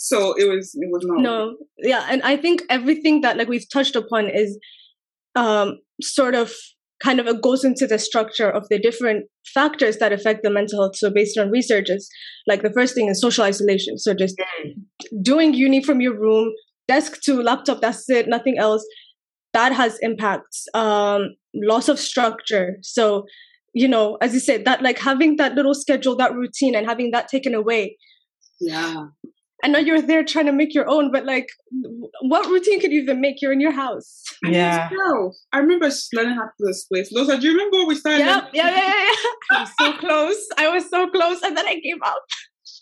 so 0.00 0.34
it 0.36 0.48
was 0.48 0.72
it 0.74 0.88
was 0.90 1.04
not 1.04 1.20
no 1.20 1.56
yeah 1.78 2.06
and 2.10 2.22
i 2.22 2.36
think 2.36 2.62
everything 2.70 3.20
that 3.20 3.36
like 3.36 3.48
we've 3.48 3.68
touched 3.70 3.94
upon 3.94 4.28
is 4.28 4.58
um 5.36 5.78
sort 6.00 6.34
of 6.34 6.52
kind 7.02 7.20
of 7.20 7.26
it 7.26 7.42
goes 7.42 7.64
into 7.64 7.86
the 7.86 7.98
structure 7.98 8.50
of 8.50 8.66
the 8.70 8.78
different 8.78 9.26
factors 9.54 9.98
that 9.98 10.12
affect 10.12 10.42
the 10.42 10.50
mental 10.50 10.82
health 10.82 10.96
so 10.96 11.10
based 11.10 11.38
on 11.38 11.50
researches 11.50 12.08
like 12.46 12.62
the 12.62 12.72
first 12.72 12.94
thing 12.94 13.08
is 13.08 13.20
social 13.20 13.44
isolation 13.44 13.98
so 13.98 14.14
just 14.14 14.40
doing 15.22 15.52
uni 15.52 15.82
from 15.82 16.00
your 16.00 16.18
room 16.18 16.50
desk 16.88 17.20
to 17.22 17.42
laptop 17.42 17.80
that's 17.80 18.08
it 18.08 18.26
nothing 18.26 18.58
else 18.58 18.84
that 19.52 19.72
has 19.72 19.98
impacts 20.00 20.66
um 20.74 21.30
loss 21.54 21.88
of 21.88 21.98
structure 21.98 22.76
so 22.82 23.24
you 23.72 23.88
know 23.88 24.16
as 24.20 24.34
you 24.34 24.40
said 24.40 24.64
that 24.64 24.82
like 24.82 24.98
having 24.98 25.36
that 25.36 25.54
little 25.54 25.74
schedule 25.74 26.16
that 26.16 26.34
routine 26.34 26.74
and 26.74 26.86
having 26.86 27.10
that 27.10 27.28
taken 27.28 27.54
away 27.54 27.96
yeah. 28.60 29.06
I 29.62 29.68
know 29.68 29.78
you're 29.78 30.00
there 30.00 30.24
trying 30.24 30.46
to 30.46 30.52
make 30.52 30.74
your 30.74 30.88
own, 30.88 31.12
but 31.12 31.26
like, 31.26 31.48
what 32.22 32.48
routine 32.48 32.80
could 32.80 32.92
you 32.92 33.02
even 33.02 33.20
make? 33.20 33.42
You're 33.42 33.52
in 33.52 33.60
your 33.60 33.72
house. 33.72 34.22
I 34.44 34.50
Yeah. 34.50 34.88
know. 34.90 35.32
I 35.52 35.58
remember 35.58 35.90
learning 36.14 36.36
how 36.36 36.44
to 36.44 36.50
do 36.58 36.66
this 36.66 36.84
place. 36.84 37.12
Those 37.12 37.26
do 37.28 37.46
you 37.46 37.52
remember 37.52 37.78
when 37.78 37.88
we 37.88 37.94
started? 37.94 38.20
Yeah, 38.20 38.46
yeah, 38.54 38.70
yeah, 38.70 38.76
yeah. 38.76 38.94
yeah. 38.94 39.56
I 39.56 39.60
was 39.60 39.70
so 39.78 39.92
close. 39.98 40.48
I 40.56 40.68
was 40.70 40.88
so 40.88 41.08
close, 41.10 41.42
and 41.42 41.56
then 41.56 41.66
I 41.66 41.74
gave 41.74 42.00
up. 42.02 42.22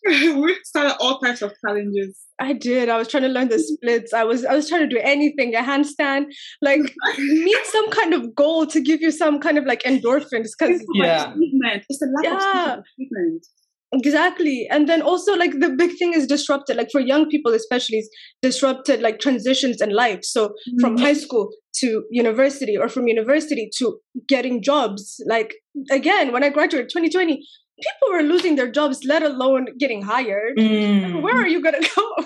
we 0.07 0.59
started 0.65 0.97
all 1.01 1.19
types 1.19 1.43
of 1.43 1.53
challenges. 1.65 2.19
I 2.41 2.53
did. 2.53 2.89
I 2.89 2.97
was 2.97 3.09
trying 3.09 3.25
to 3.25 3.29
learn 3.29 3.49
the 3.49 3.59
splits. 3.59 4.13
I 4.13 4.25
was 4.25 4.45
I 4.45 4.55
was 4.55 4.69
trying 4.69 4.89
to 4.89 4.95
do 4.95 5.01
anything, 5.03 5.55
a 5.55 5.61
handstand, 5.61 6.27
like 6.63 6.81
meet 7.19 7.67
some 7.67 7.91
kind 7.91 8.15
of 8.15 8.35
goal 8.35 8.67
to 8.67 8.81
give 8.81 9.01
you 9.01 9.11
some 9.11 9.41
kind 9.41 9.59
of 9.59 9.65
like 9.65 9.83
endorphins. 9.83 10.51
Because 10.59 10.85
Yeah. 10.95 11.33
Achievement. 11.33 11.85
It's 11.89 11.99
the 11.99 12.07
lack 12.15 12.25
Yeah. 12.25 12.73
of 12.75 12.79
achievement. 12.81 13.47
exactly, 13.93 14.69
and 14.71 14.89
then 14.89 15.01
also 15.03 15.35
like 15.35 15.59
the 15.59 15.71
big 15.71 15.97
thing 15.99 16.13
is 16.13 16.27
disrupted. 16.27 16.77
Like 16.77 16.91
for 16.93 17.01
young 17.01 17.29
people, 17.29 17.55
especially, 17.55 17.99
is 17.99 18.11
disrupted 18.43 19.01
like 19.01 19.19
transitions 19.19 19.81
in 19.81 19.91
life. 19.91 20.21
So 20.23 20.55
from 20.81 20.97
mm-hmm. 20.97 21.05
high 21.05 21.15
school 21.15 21.51
to 21.81 22.05
university, 22.11 22.77
or 22.77 22.89
from 22.89 23.09
university 23.09 23.69
to 23.79 23.99
getting 24.29 24.63
jobs. 24.63 25.21
Like 25.27 25.55
again, 25.91 26.33
when 26.33 26.45
I 26.45 26.51
graduated 26.51 26.91
2020, 26.91 27.43
people 27.81 28.09
were 28.13 28.23
losing 28.23 28.57
their 28.57 28.71
jobs, 28.71 29.01
let 29.05 29.23
alone 29.23 29.67
getting 29.79 30.03
hired. 30.03 30.57
Mm. 30.59 31.23
Where 31.23 31.37
are 31.37 31.49
you 31.49 31.63
gonna 31.63 31.81
go 31.97 32.17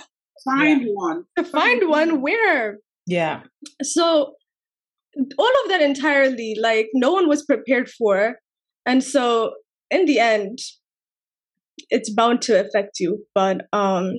Find 0.45 0.87
one. 0.95 1.25
to 1.37 1.45
find 1.45 1.88
one? 1.88 2.21
Where? 2.21 2.79
Yeah. 3.07 3.43
so 3.83 4.35
all 5.38 5.53
of 5.65 5.69
that 5.69 5.83
entirely 5.83 6.57
like 6.61 6.88
no 6.95 7.12
one 7.12 7.29
was 7.29 7.45
prepared 7.45 7.91
for 7.91 8.37
and 8.87 9.05
so 9.05 9.53
in 9.91 10.07
the 10.07 10.19
end 10.19 10.59
it's 11.91 12.11
bound 12.11 12.41
to 12.43 12.59
affect 12.59 12.99
you 12.99 13.23
but 13.35 13.67
um 13.75 14.15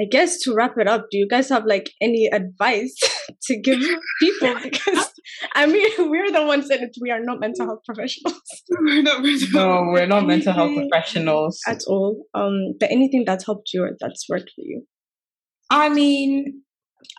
i 0.00 0.04
guess 0.10 0.38
to 0.40 0.52
wrap 0.54 0.72
it 0.78 0.88
up 0.88 1.06
do 1.10 1.18
you 1.18 1.28
guys 1.28 1.48
have 1.48 1.64
like 1.66 1.90
any 2.00 2.26
advice 2.32 2.96
to 3.42 3.60
give 3.60 3.78
people 4.20 4.54
because 4.62 5.09
i 5.54 5.66
mean 5.66 5.86
we're 6.10 6.30
the 6.32 6.44
ones 6.44 6.68
that 6.68 6.80
we 7.00 7.10
are 7.10 7.20
not 7.20 7.40
mental 7.40 7.66
health 7.66 7.80
professionals 7.84 8.40
We're 8.70 9.02
not 9.02 9.22
mental 9.22 9.48
No, 9.52 9.82
we're 9.92 10.06
not 10.06 10.26
mental 10.26 10.52
health 10.52 10.72
professionals. 10.74 11.60
at 11.66 11.80
all 11.86 12.24
um 12.34 12.74
but 12.78 12.90
anything 12.90 13.24
that's 13.26 13.44
helped 13.46 13.70
you 13.74 13.82
or 13.84 13.96
that's 14.00 14.26
worked 14.28 14.50
for 14.54 14.62
you 14.62 14.86
I 15.72 15.88
mean, 15.88 16.62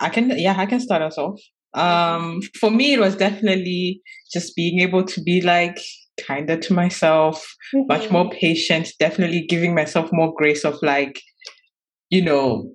I 0.01 0.09
can, 0.09 0.37
yeah, 0.37 0.55
I 0.57 0.65
can 0.65 0.81
start 0.81 1.01
us 1.01 1.17
off. 1.17 1.39
Um, 1.73 2.41
for 2.59 2.69
me, 2.69 2.91
it 2.93 2.99
was 2.99 3.15
definitely 3.15 4.01
just 4.33 4.57
being 4.57 4.81
able 4.81 5.05
to 5.05 5.21
be 5.23 5.39
like 5.41 5.79
kinder 6.27 6.57
to 6.57 6.73
myself, 6.73 7.37
much 7.73 8.07
Mhm. 8.09 8.11
more 8.11 8.29
patient, 8.29 8.89
definitely 8.99 9.45
giving 9.47 9.73
myself 9.73 10.09
more 10.11 10.33
grace 10.35 10.65
of 10.65 10.75
like, 10.81 11.21
you 12.09 12.21
know, 12.21 12.73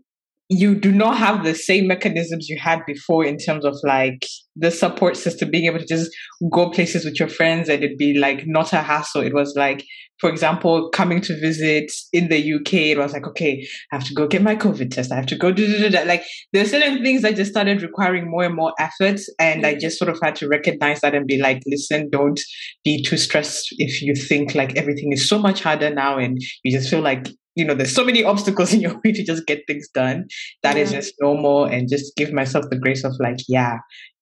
you 0.49 0.77
do 0.77 0.93
not 0.93 1.17
have 1.17 1.45
the 1.45 1.55
same 1.55 1.89
mechanisms 1.89 2.49
you 2.49 2.57
had 2.59 2.81
before 2.87 3.25
in 3.25 3.37
terms 3.37 3.65
of 3.65 3.77
like 3.83 4.25
the 4.55 4.71
support 4.71 5.17
system, 5.17 5.51
being 5.51 5.65
able 5.65 5.81
to 5.81 5.87
just 5.87 6.11
go 6.53 6.71
places 6.71 7.05
with 7.05 7.19
your 7.19 7.29
friends 7.29 7.69
and 7.69 7.83
it'd 7.83 7.99
be 7.99 8.17
like 8.17 8.45
not 8.47 8.73
a 8.73 8.83
hassle. 8.83 9.23
It 9.23 9.35
was 9.35 9.55
like, 9.57 9.85
for 10.21 10.31
example, 10.31 10.89
coming 10.91 11.21
to 11.23 11.39
visit 11.41 11.91
in 12.13 12.29
the 12.29 12.55
UK, 12.55 12.75
it 12.75 12.99
was 12.99 13.13
like, 13.13 13.27
okay, 13.27 13.67
I 13.93 13.97
have 13.97 14.07
to 14.07 14.15
go 14.15 14.29
get 14.29 14.41
my 14.41 14.55
COVID 14.55 14.93
test. 14.93 15.11
I 15.11 15.17
have 15.17 15.27
to 15.27 15.37
go 15.37 15.51
do, 15.51 15.67
do, 15.67 15.79
do 15.79 15.91
that. 15.91 16.07
Like 16.07 16.25
there's 16.53 16.71
certain 16.71 17.03
things 17.03 17.23
that 17.23 17.35
just 17.35 17.51
started 17.51 17.83
requiring 17.83 18.31
more 18.31 18.45
and 18.45 18.55
more 18.55 18.73
effort. 18.79 19.21
And 19.41 19.67
I 19.67 19.75
just 19.75 19.99
sort 19.99 20.11
of 20.11 20.19
had 20.23 20.37
to 20.37 20.49
recognize 20.49 21.01
that 21.01 21.15
and 21.15 21.27
be 21.27 21.41
like, 21.41 21.63
listen, 21.67 22.09
don't 22.11 22.41
be 22.85 23.03
too 23.03 23.17
stressed 23.17 23.67
if 23.79 24.01
you 24.01 24.15
think 24.15 24.55
like 24.55 24.77
everything 24.77 25.13
is 25.13 25.29
so 25.29 25.41
much 25.41 25.63
harder 25.63 25.93
now 25.93 26.19
and 26.19 26.39
you 26.63 26.71
just 26.71 26.89
feel 26.89 27.03
like 27.03 27.27
you 27.57 27.65
know 27.65 27.75
there's 27.75 27.95
so 27.95 28.05
many 28.05 28.23
obstacles 28.33 28.73
in 28.73 28.81
your 28.81 28.95
way 29.05 29.13
to 29.13 29.25
just 29.25 29.47
get 29.47 29.63
things 29.67 29.89
done 29.95 30.27
That 30.63 30.77
is 30.77 30.93
Yeah. 30.93 30.99
just 31.01 31.15
normal 31.21 31.65
and 31.65 31.89
just 31.89 32.15
give 32.17 32.33
myself 32.33 32.67
the 32.71 32.79
grace 32.79 33.03
of 33.05 33.15
like 33.19 33.39
yeah 33.49 33.79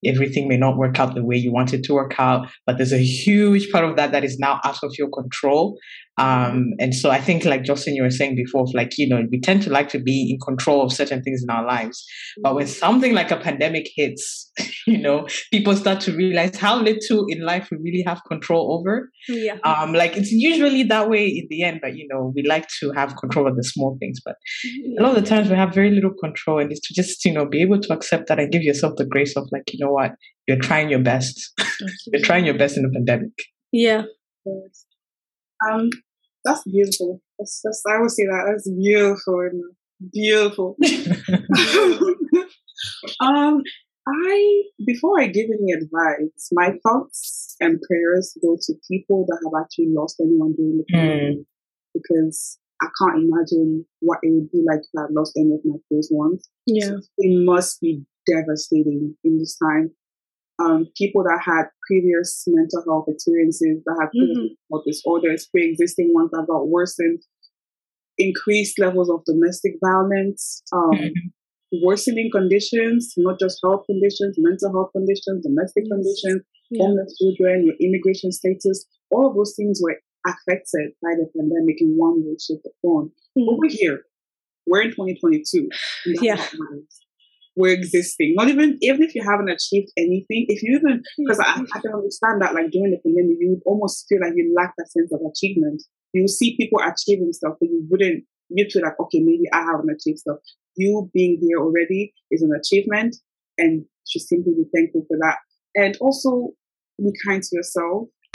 everything 0.06 0.48
may 0.48 0.56
not 0.58 0.76
work 0.76 0.98
out 1.00 1.14
the 1.14 1.24
way 1.24 1.36
you 1.36 1.50
want 1.52 1.72
it 1.72 1.82
to 1.84 1.94
work 1.94 2.14
out 2.18 2.48
but 2.66 2.76
there's 2.76 2.92
a 2.92 2.98
huge 3.02 3.70
part 3.70 3.84
of 3.84 3.96
that 3.96 4.12
that 4.12 4.22
is 4.24 4.38
now 4.38 4.60
out 4.64 4.78
of 4.82 4.92
your 4.98 5.08
control 5.10 5.78
Um, 6.16 6.70
and 6.78 6.94
so 6.94 7.10
I 7.10 7.20
think, 7.20 7.44
like 7.44 7.64
Jocelyn, 7.64 7.96
you 7.96 8.02
were 8.02 8.10
saying 8.10 8.36
before, 8.36 8.66
like, 8.72 8.96
you 8.98 9.08
know, 9.08 9.26
we 9.30 9.40
tend 9.40 9.62
to 9.62 9.70
like 9.70 9.88
to 9.90 9.98
be 9.98 10.30
in 10.30 10.38
control 10.38 10.82
of 10.82 10.92
certain 10.92 11.22
things 11.22 11.42
in 11.42 11.50
our 11.50 11.66
lives. 11.66 12.04
But 12.42 12.54
when 12.54 12.66
something 12.66 13.14
like 13.14 13.30
a 13.30 13.36
pandemic 13.36 13.90
hits, 13.94 14.50
you 14.86 14.98
know, 14.98 15.26
people 15.52 15.74
start 15.74 16.00
to 16.02 16.12
realize 16.12 16.56
how 16.56 16.80
little 16.80 17.26
in 17.28 17.44
life 17.44 17.68
we 17.70 17.78
really 17.78 18.04
have 18.06 18.20
control 18.28 18.78
over. 18.78 19.10
Yeah. 19.28 19.58
Um, 19.64 19.92
like 19.92 20.16
it's 20.16 20.30
usually 20.30 20.84
that 20.84 21.08
way 21.08 21.26
in 21.26 21.46
the 21.50 21.62
end, 21.62 21.80
but 21.82 21.96
you 21.96 22.06
know, 22.08 22.32
we 22.34 22.42
like 22.46 22.68
to 22.80 22.92
have 22.92 23.16
control 23.16 23.48
of 23.48 23.56
the 23.56 23.64
small 23.64 23.96
things. 23.98 24.20
But 24.24 24.36
a 24.98 25.02
lot 25.02 25.16
of 25.16 25.22
the 25.22 25.28
times 25.28 25.50
we 25.50 25.56
have 25.56 25.74
very 25.74 25.90
little 25.90 26.14
control, 26.20 26.60
and 26.60 26.70
it's 26.70 26.86
to 26.88 26.94
just, 26.94 27.24
you 27.24 27.32
know, 27.32 27.46
be 27.46 27.60
able 27.62 27.80
to 27.80 27.92
accept 27.92 28.28
that 28.28 28.38
and 28.38 28.52
give 28.52 28.62
yourself 28.62 28.94
the 28.96 29.06
grace 29.06 29.36
of 29.36 29.48
like, 29.50 29.72
you 29.72 29.84
know 29.84 29.92
what, 29.92 30.12
you're 30.46 30.58
trying 30.58 30.90
your 30.90 31.02
best. 31.02 31.52
you're 32.12 32.22
trying 32.22 32.44
your 32.44 32.56
best 32.56 32.76
in 32.76 32.84
the 32.84 32.90
pandemic. 32.90 33.32
Yeah. 33.72 34.02
Um, 35.68 35.90
that's 36.44 36.62
beautiful. 36.64 37.20
That's, 37.38 37.60
that's, 37.64 37.82
I 37.88 38.00
would 38.00 38.10
say 38.10 38.24
that 38.24 38.44
that's 38.46 38.70
beautiful, 38.70 39.48
beautiful. 40.12 40.76
um, 43.20 43.62
I 44.06 44.62
before 44.84 45.20
I 45.20 45.26
give 45.28 45.46
any 45.46 45.72
advice, 45.72 46.48
my 46.52 46.74
thoughts 46.82 47.56
and 47.60 47.80
prayers 47.88 48.36
go 48.42 48.56
to 48.60 48.74
people 48.90 49.24
that 49.28 49.38
have 49.44 49.62
actually 49.62 49.88
lost 49.88 50.20
anyone 50.20 50.54
during 50.54 50.78
the 50.78 50.84
pandemic 50.92 51.38
mm. 51.38 51.46
because 51.94 52.58
I 52.82 52.88
can't 53.00 53.24
imagine 53.24 53.86
what 54.00 54.18
it 54.22 54.32
would 54.32 54.50
be 54.50 54.62
like 54.66 54.80
if 54.80 54.98
I 54.98 55.06
lost 55.10 55.32
any 55.38 55.54
of 55.54 55.60
my 55.64 55.76
close 55.88 56.08
ones. 56.10 56.48
Yeah, 56.66 56.96
it 57.18 57.44
must 57.46 57.80
be 57.80 58.04
devastating 58.26 59.16
in 59.24 59.38
this 59.38 59.56
time 59.56 59.92
um, 60.58 60.86
people 60.96 61.22
that 61.24 61.40
had 61.44 61.64
previous 61.86 62.44
mental 62.46 62.82
health 62.86 63.06
experiences, 63.08 63.82
that 63.84 63.96
had 64.00 64.10
mm-hmm. 64.16 64.54
health 64.70 64.84
disorders, 64.86 65.48
pre-existing 65.50 66.12
ones 66.14 66.30
that 66.32 66.46
got 66.48 66.68
worsened, 66.68 67.22
increased 68.18 68.78
levels 68.78 69.10
of 69.10 69.24
domestic 69.24 69.72
violence, 69.82 70.62
um, 70.72 70.92
mm-hmm. 70.92 71.78
worsening 71.82 72.30
conditions, 72.32 73.14
not 73.16 73.38
just 73.40 73.58
health 73.64 73.84
conditions, 73.86 74.36
mental 74.38 74.72
health 74.72 74.90
conditions, 74.92 75.44
domestic 75.44 75.84
yes. 75.86 75.92
conditions, 75.92 76.42
yeah. 76.70 76.82
homeless 76.84 77.18
children, 77.18 77.66
your 77.66 77.76
immigration 77.80 78.30
status, 78.30 78.86
all 79.10 79.28
of 79.28 79.36
those 79.36 79.54
things 79.56 79.80
were 79.82 79.98
affected 80.26 80.92
by 81.02 81.10
the 81.18 81.28
pandemic 81.36 81.80
in 81.80 81.94
one 81.96 82.24
way, 82.24 82.36
shape, 82.40 82.62
or 82.64 82.72
form. 82.80 83.12
Mm-hmm. 83.36 83.48
Over 83.48 83.68
here, 83.68 84.04
we're 84.66 84.82
in 84.82 84.90
2022. 84.90 85.68
Yeah 86.22 86.42
we're 87.56 87.72
existing. 87.72 88.34
Not 88.36 88.48
even 88.48 88.78
even 88.80 89.02
if 89.02 89.14
you 89.14 89.22
haven't 89.22 89.48
achieved 89.48 89.92
anything, 89.96 90.46
if 90.48 90.62
you 90.62 90.76
even 90.76 91.02
because 91.18 91.38
I, 91.38 91.60
I 91.74 91.80
can 91.80 91.94
understand 91.94 92.42
that 92.42 92.54
like 92.54 92.70
during 92.70 92.90
the 92.90 92.98
pandemic 92.98 93.36
you 93.40 93.60
almost 93.64 94.06
feel 94.08 94.20
like 94.20 94.32
you 94.34 94.52
lack 94.56 94.74
that 94.78 94.90
sense 94.90 95.12
of 95.12 95.20
achievement. 95.20 95.82
You 96.12 96.28
see 96.28 96.56
people 96.56 96.80
achieving 96.80 97.32
stuff, 97.32 97.54
but 97.60 97.68
you 97.68 97.86
wouldn't 97.90 98.24
you 98.50 98.66
feel 98.70 98.82
like, 98.82 98.98
okay, 99.00 99.20
maybe 99.20 99.44
I 99.52 99.62
haven't 99.62 99.90
achieved 99.90 100.20
stuff. 100.20 100.38
You 100.76 101.10
being 101.14 101.38
here 101.40 101.58
already 101.58 102.12
is 102.30 102.42
an 102.42 102.50
achievement 102.52 103.16
and 103.58 103.84
just 104.10 104.28
simply 104.28 104.52
be 104.54 104.64
thankful 104.74 105.04
for 105.08 105.16
that. 105.20 105.38
And 105.74 105.96
also 106.00 106.50
be 106.98 107.10
kind 107.26 107.42
to 107.42 107.56
yourself. 107.56 108.08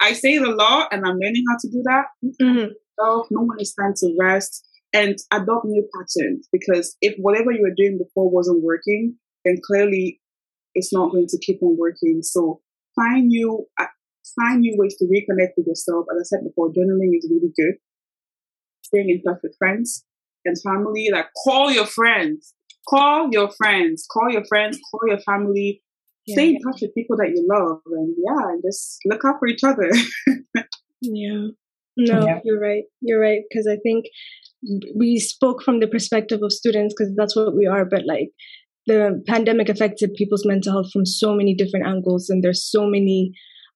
I 0.00 0.12
say 0.12 0.34
it 0.34 0.42
a 0.42 0.50
lot 0.50 0.88
and 0.92 1.06
I'm 1.06 1.18
learning 1.18 1.44
how 1.48 1.56
to 1.60 1.68
do 1.70 1.82
that. 1.84 2.04
Mm-hmm. 2.42 2.72
no 2.98 3.24
one 3.30 3.60
is 3.60 3.74
time 3.74 3.92
to 3.96 4.16
rest 4.18 4.64
and 4.94 5.16
adopt 5.32 5.66
new 5.66 5.86
patterns 5.92 6.48
because 6.52 6.96
if 7.02 7.14
whatever 7.18 7.50
you 7.50 7.62
were 7.62 7.74
doing 7.76 7.98
before 7.98 8.30
wasn't 8.30 8.62
working, 8.62 9.16
then 9.44 9.56
clearly 9.66 10.20
it's 10.74 10.92
not 10.92 11.10
going 11.10 11.26
to 11.28 11.38
keep 11.44 11.62
on 11.62 11.76
working. 11.78 12.20
So 12.22 12.60
find 12.94 13.26
new 13.26 13.66
uh, 13.78 13.86
find 14.40 14.60
new 14.60 14.76
ways 14.78 14.96
to 14.98 15.04
reconnect 15.04 15.54
with 15.56 15.66
yourself. 15.66 16.06
As 16.12 16.20
I 16.20 16.24
said 16.24 16.44
before, 16.46 16.68
journaling 16.68 17.16
is 17.16 17.28
really 17.28 17.52
good. 17.56 17.74
Staying 18.82 19.10
in 19.10 19.22
touch 19.22 19.40
with 19.42 19.56
friends 19.58 20.04
and 20.44 20.56
family, 20.62 21.08
like 21.12 21.26
call 21.42 21.72
your 21.72 21.86
friends, 21.86 22.54
call 22.88 23.28
your 23.32 23.50
friends, 23.50 24.06
call 24.10 24.30
your 24.30 24.44
friends, 24.44 24.78
call 24.90 25.08
your 25.08 25.20
family. 25.20 25.82
Yeah, 26.26 26.34
Stay 26.36 26.48
in 26.50 26.60
touch 26.60 26.80
with 26.80 26.94
people 26.94 27.18
that 27.18 27.32
you 27.34 27.46
love, 27.50 27.80
and 27.86 28.14
yeah, 28.16 28.48
and 28.48 28.62
just 28.64 28.98
look 29.04 29.24
out 29.26 29.36
for 29.40 29.48
each 29.48 29.64
other. 29.64 29.90
yeah. 31.02 31.48
No, 31.96 32.26
yeah. 32.26 32.40
you're 32.44 32.60
right. 32.60 32.84
You're 33.00 33.20
right. 33.20 33.42
Because 33.48 33.68
I 33.70 33.76
think 33.76 34.06
we 34.96 35.18
spoke 35.18 35.62
from 35.62 35.80
the 35.80 35.86
perspective 35.86 36.40
of 36.42 36.52
students 36.52 36.94
because 36.96 37.12
that's 37.16 37.36
what 37.36 37.56
we 37.56 37.66
are 37.66 37.84
but 37.84 38.02
like 38.06 38.30
the 38.86 39.22
pandemic 39.26 39.68
affected 39.68 40.12
people's 40.14 40.44
mental 40.44 40.72
health 40.72 40.90
from 40.92 41.06
so 41.06 41.34
many 41.34 41.54
different 41.54 41.86
angles 41.86 42.28
and 42.28 42.42
there's 42.42 42.64
so 42.64 42.86
many 42.86 43.32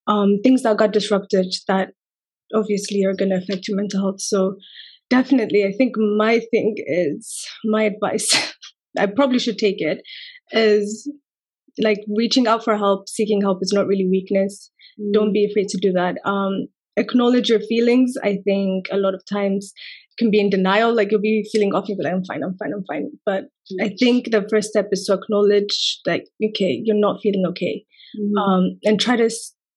um, 0.06 0.38
things 0.42 0.62
that 0.62 0.76
got 0.76 0.92
disrupted 0.92 1.46
that 1.66 1.90
obviously 2.54 3.04
are 3.04 3.14
going 3.14 3.30
to 3.30 3.36
affect 3.36 3.68
your 3.68 3.76
mental 3.76 4.00
health. 4.00 4.20
So 4.20 4.56
definitely 5.10 5.64
i 5.64 5.72
think 5.72 5.94
my 5.96 6.40
thing 6.50 6.74
is 6.86 7.46
my 7.64 7.84
advice 7.84 8.28
i 8.98 9.06
probably 9.06 9.38
should 9.38 9.58
take 9.58 9.80
it 9.80 10.02
is 10.52 11.10
like 11.78 11.98
reaching 12.16 12.46
out 12.46 12.64
for 12.64 12.76
help 12.76 13.08
seeking 13.08 13.40
help 13.40 13.58
is 13.62 13.72
not 13.72 13.86
really 13.86 14.08
weakness. 14.08 14.70
Mm. 15.00 15.12
don't 15.12 15.32
be 15.32 15.46
afraid 15.48 15.68
to 15.68 15.78
do 15.78 15.92
that. 15.92 16.16
Um, 16.24 16.66
acknowledge 16.96 17.48
your 17.48 17.60
feelings 17.60 18.14
i 18.24 18.38
think 18.44 18.86
a 18.90 18.96
lot 18.96 19.14
of 19.14 19.22
times 19.24 19.72
can 20.18 20.30
be 20.30 20.40
in 20.40 20.50
denial. 20.50 20.94
Like 20.94 21.10
you'll 21.10 21.20
be 21.20 21.48
feeling 21.52 21.74
off, 21.74 21.88
you'll 21.88 21.98
be 21.98 22.04
like, 22.04 22.12
I'm 22.12 22.24
fine, 22.24 22.42
I'm 22.42 22.56
fine, 22.58 22.72
I'm 22.74 22.84
fine. 22.86 23.10
But 23.24 23.44
mm-hmm. 23.44 23.84
I 23.84 23.94
think 23.98 24.30
the 24.30 24.46
first 24.50 24.70
step 24.70 24.88
is 24.92 25.04
to 25.06 25.14
acknowledge 25.14 26.00
that 26.04 26.22
okay, 26.44 26.80
you're 26.84 26.98
not 26.98 27.20
feeling 27.22 27.44
okay. 27.50 27.84
Mm-hmm. 28.18 28.38
Um, 28.38 28.78
and 28.84 29.00
try 29.00 29.16
to 29.16 29.30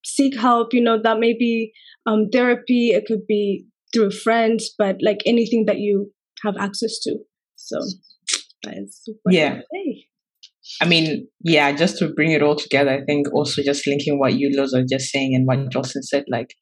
seek 0.04 0.38
help. 0.38 0.74
You 0.74 0.82
know, 0.82 1.02
that 1.02 1.20
may 1.20 1.34
be 1.38 1.74
um, 2.06 2.30
therapy, 2.32 2.90
it 2.90 3.06
could 3.06 3.28
be 3.28 3.66
through 3.94 4.12
friends, 4.12 4.74
but 4.78 4.98
like 5.02 5.20
anything 5.26 5.66
that 5.68 5.80
you 5.80 6.12
have 6.46 6.56
access 6.60 7.00
to. 7.04 7.18
So 7.56 7.80
that 8.64 8.78
is 8.78 9.08
yeah. 9.28 9.62
I 10.82 10.86
mean, 10.86 11.28
yeah, 11.44 11.72
just 11.74 11.98
to 12.00 12.08
bring 12.08 12.32
it 12.32 12.42
all 12.42 12.56
together, 12.56 12.92
I 12.92 13.04
think 13.04 13.34
also 13.34 13.62
just 13.62 13.86
linking 13.86 14.20
what 14.20 14.36
you, 14.36 14.52
Loz, 14.54 14.74
are 14.74 14.86
just 14.90 15.12
saying 15.12 15.36
and 15.36 15.46
what 15.46 15.72
Jocelyn 15.72 16.04
said, 16.04 16.24
like 16.30 16.56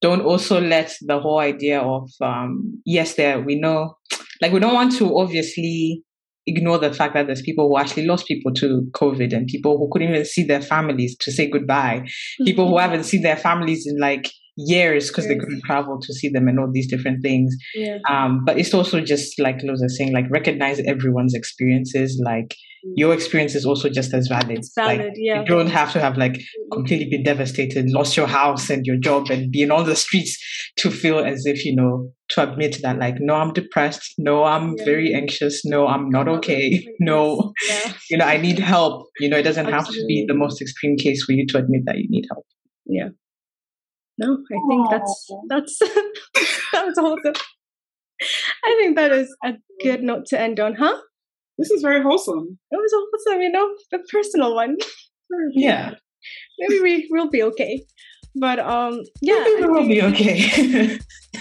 don't 0.00 0.22
also 0.22 0.60
let 0.60 0.94
the 1.02 1.18
whole 1.18 1.38
idea 1.38 1.80
of 1.80 2.10
um, 2.20 2.80
yes, 2.84 3.14
there 3.14 3.40
we 3.40 3.58
know, 3.58 3.96
like 4.40 4.52
we 4.52 4.60
don't 4.60 4.74
want 4.74 4.96
to 4.96 5.16
obviously 5.18 6.02
ignore 6.46 6.78
the 6.78 6.92
fact 6.92 7.14
that 7.14 7.26
there's 7.26 7.42
people 7.42 7.68
who 7.68 7.78
actually 7.78 8.06
lost 8.06 8.26
people 8.26 8.52
to 8.54 8.86
COVID 8.92 9.34
and 9.34 9.46
people 9.48 9.78
who 9.78 9.88
couldn't 9.90 10.10
even 10.10 10.24
see 10.24 10.44
their 10.44 10.62
families 10.62 11.16
to 11.20 11.32
say 11.32 11.50
goodbye, 11.50 12.06
people 12.44 12.68
who 12.68 12.78
haven't 12.78 13.04
seen 13.04 13.22
their 13.22 13.36
families 13.36 13.86
in 13.86 13.98
like 13.98 14.30
years 14.56 15.08
because 15.08 15.28
they 15.28 15.36
couldn't 15.36 15.62
travel 15.64 16.00
to 16.00 16.14
see 16.14 16.28
them 16.28 16.48
and 16.48 16.58
all 16.58 16.70
these 16.72 16.88
different 16.88 17.22
things. 17.22 17.54
Yeah. 17.74 17.98
Um, 18.08 18.44
but 18.44 18.58
it's 18.58 18.72
also 18.72 19.00
just 19.00 19.38
like 19.38 19.58
Loz 19.62 19.82
is 19.82 19.96
saying, 19.96 20.12
like 20.12 20.30
recognize 20.30 20.80
everyone's 20.80 21.34
experiences. 21.34 22.20
Like 22.24 22.54
mm. 22.84 22.92
your 22.96 23.12
experience 23.12 23.54
is 23.54 23.66
also 23.66 23.90
just 23.90 24.14
as 24.14 24.28
valid. 24.28 24.58
It's 24.58 24.72
valid, 24.74 24.98
like, 25.00 25.12
yeah. 25.16 25.40
You 25.40 25.46
don't 25.46 25.68
have 25.68 25.92
to 25.92 26.00
have 26.00 26.16
like 26.16 26.40
completely 26.72 27.08
been 27.10 27.22
devastated, 27.22 27.90
lost 27.90 28.16
your 28.16 28.26
house 28.26 28.70
and 28.70 28.86
your 28.86 28.96
job, 28.96 29.30
and 29.30 29.52
be 29.52 29.62
in 29.62 29.70
all 29.70 29.84
the 29.84 29.96
streets 29.96 30.38
to 30.78 30.90
feel 30.90 31.18
as 31.18 31.44
if 31.44 31.64
you 31.64 31.76
know 31.76 32.10
to 32.30 32.50
admit 32.50 32.80
that 32.82 32.98
like 32.98 33.16
no, 33.20 33.34
I'm 33.34 33.52
depressed. 33.52 34.14
No, 34.16 34.44
I'm 34.44 34.74
yeah. 34.78 34.84
very 34.84 35.14
anxious. 35.14 35.64
No, 35.64 35.86
I'm 35.86 36.08
not 36.08 36.28
okay. 36.28 36.86
No, 36.98 37.52
yeah. 37.68 37.92
you 38.10 38.16
know 38.16 38.24
I 38.24 38.38
need 38.38 38.58
help. 38.58 39.08
You 39.20 39.28
know 39.28 39.36
it 39.36 39.42
doesn't 39.42 39.66
Absolutely. 39.66 39.76
have 39.76 39.86
to 39.86 40.06
be 40.06 40.24
the 40.26 40.34
most 40.34 40.62
extreme 40.62 40.96
case 40.96 41.22
for 41.24 41.32
you 41.32 41.46
to 41.48 41.58
admit 41.58 41.82
that 41.84 41.98
you 41.98 42.06
need 42.08 42.24
help. 42.30 42.46
Yeah 42.86 43.08
no, 44.18 44.38
I 44.50 44.58
think 44.68 44.90
that's 44.90 45.30
that's 45.48 45.78
that 46.72 46.86
was 46.86 46.98
awesome. 46.98 47.34
I 48.64 48.76
think 48.78 48.96
that 48.96 49.12
is 49.12 49.34
a 49.44 49.54
good 49.82 50.02
note 50.02 50.26
to 50.26 50.40
end 50.40 50.58
on, 50.58 50.74
huh? 50.74 50.96
This 51.58 51.70
is 51.70 51.82
very 51.82 52.02
wholesome. 52.02 52.58
It 52.70 52.76
was 52.76 52.92
a 52.92 52.96
wholesome, 52.96 53.42
you 53.42 53.50
know, 53.50 53.74
the 53.90 53.98
personal 54.10 54.54
one. 54.54 54.76
Yeah. 55.54 55.94
Maybe 56.60 56.80
we 56.80 57.08
will 57.10 57.28
be 57.28 57.42
okay. 57.42 57.84
But 58.36 58.60
um 58.60 59.02
yeah. 59.20 59.42
Maybe 59.42 59.66
we'll 59.66 59.88
be 59.88 60.00
okay. 60.02 61.00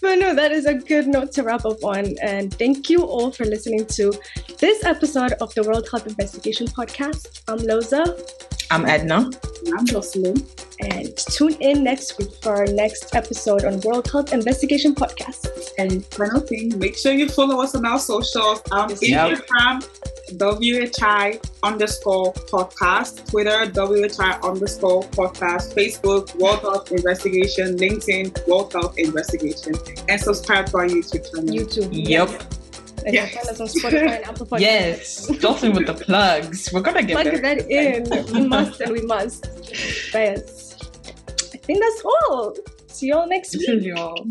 but 0.00 0.18
no, 0.18 0.34
that 0.34 0.50
is 0.50 0.64
a 0.64 0.72
good 0.72 1.08
note 1.08 1.32
to 1.32 1.42
wrap 1.42 1.66
up 1.66 1.84
on. 1.84 2.14
And 2.22 2.54
thank 2.54 2.88
you 2.88 3.02
all 3.02 3.30
for 3.30 3.44
listening 3.44 3.84
to 3.98 4.14
this 4.58 4.82
episode 4.82 5.34
of 5.42 5.52
the 5.54 5.62
World 5.64 5.86
Health 5.90 6.06
Investigation 6.06 6.68
Podcast. 6.68 7.42
I'm 7.48 7.58
Loza. 7.58 8.45
I'm 8.70 8.84
Edna. 8.84 9.30
I'm 9.78 9.86
Jocelyn. 9.86 10.36
And 10.80 11.16
tune 11.16 11.54
in 11.60 11.84
next 11.84 12.18
week 12.18 12.30
for 12.42 12.56
our 12.56 12.66
next 12.66 13.14
episode 13.14 13.64
on 13.64 13.80
World 13.80 14.10
Health 14.10 14.32
Investigation 14.32 14.94
Podcast. 14.94 15.48
And 15.78 16.04
final 16.06 16.40
thing, 16.40 16.76
make 16.78 16.96
sure 16.96 17.12
you 17.12 17.28
follow 17.28 17.62
us 17.62 17.74
on 17.74 17.86
our 17.86 17.98
socials. 17.98 18.60
Um, 18.72 18.90
yep. 19.00 19.38
Instagram, 19.38 19.86
WHI 20.36 21.40
underscore 21.62 22.32
podcast, 22.34 23.30
Twitter, 23.30 23.66
WHI 23.70 24.38
underscore 24.42 25.04
podcast, 25.04 25.74
Facebook, 25.74 26.34
World 26.34 26.60
Health 26.60 26.90
Investigation, 26.90 27.76
LinkedIn, 27.76 28.48
World 28.48 28.72
Health 28.72 28.98
Investigation, 28.98 29.74
and 30.08 30.20
subscribe 30.20 30.66
to 30.66 30.78
our 30.78 30.86
YouTube 30.86 31.30
channel. 31.30 31.54
YouTube. 31.54 31.88
Yep. 31.92 32.55
And 33.06 33.14
yes. 33.14 33.36
us 33.48 33.60
on 33.60 33.68
Spotify 33.68 34.16
and 34.16 34.24
Apple 34.24 34.46
Podcasts. 34.46 34.60
Yes, 34.60 35.26
Dolphin 35.38 35.72
with 35.72 35.86
the 35.86 35.94
plugs. 35.94 36.72
We're 36.72 36.80
gonna 36.80 37.04
get 37.04 37.22
plug 37.22 37.40
that 37.40 37.70
in. 37.70 38.02
we 38.34 38.48
must 38.48 38.80
and 38.80 38.92
we 38.92 39.02
must. 39.02 39.42
But 40.12 40.18
yes, 40.18 40.76
I 41.54 41.58
think 41.58 41.80
that's 41.80 42.02
all. 42.04 42.56
See 42.88 43.08
y'all 43.08 43.28
next 43.28 43.54
week. 43.54 43.66
See 43.66 43.88
y'all. 43.90 44.26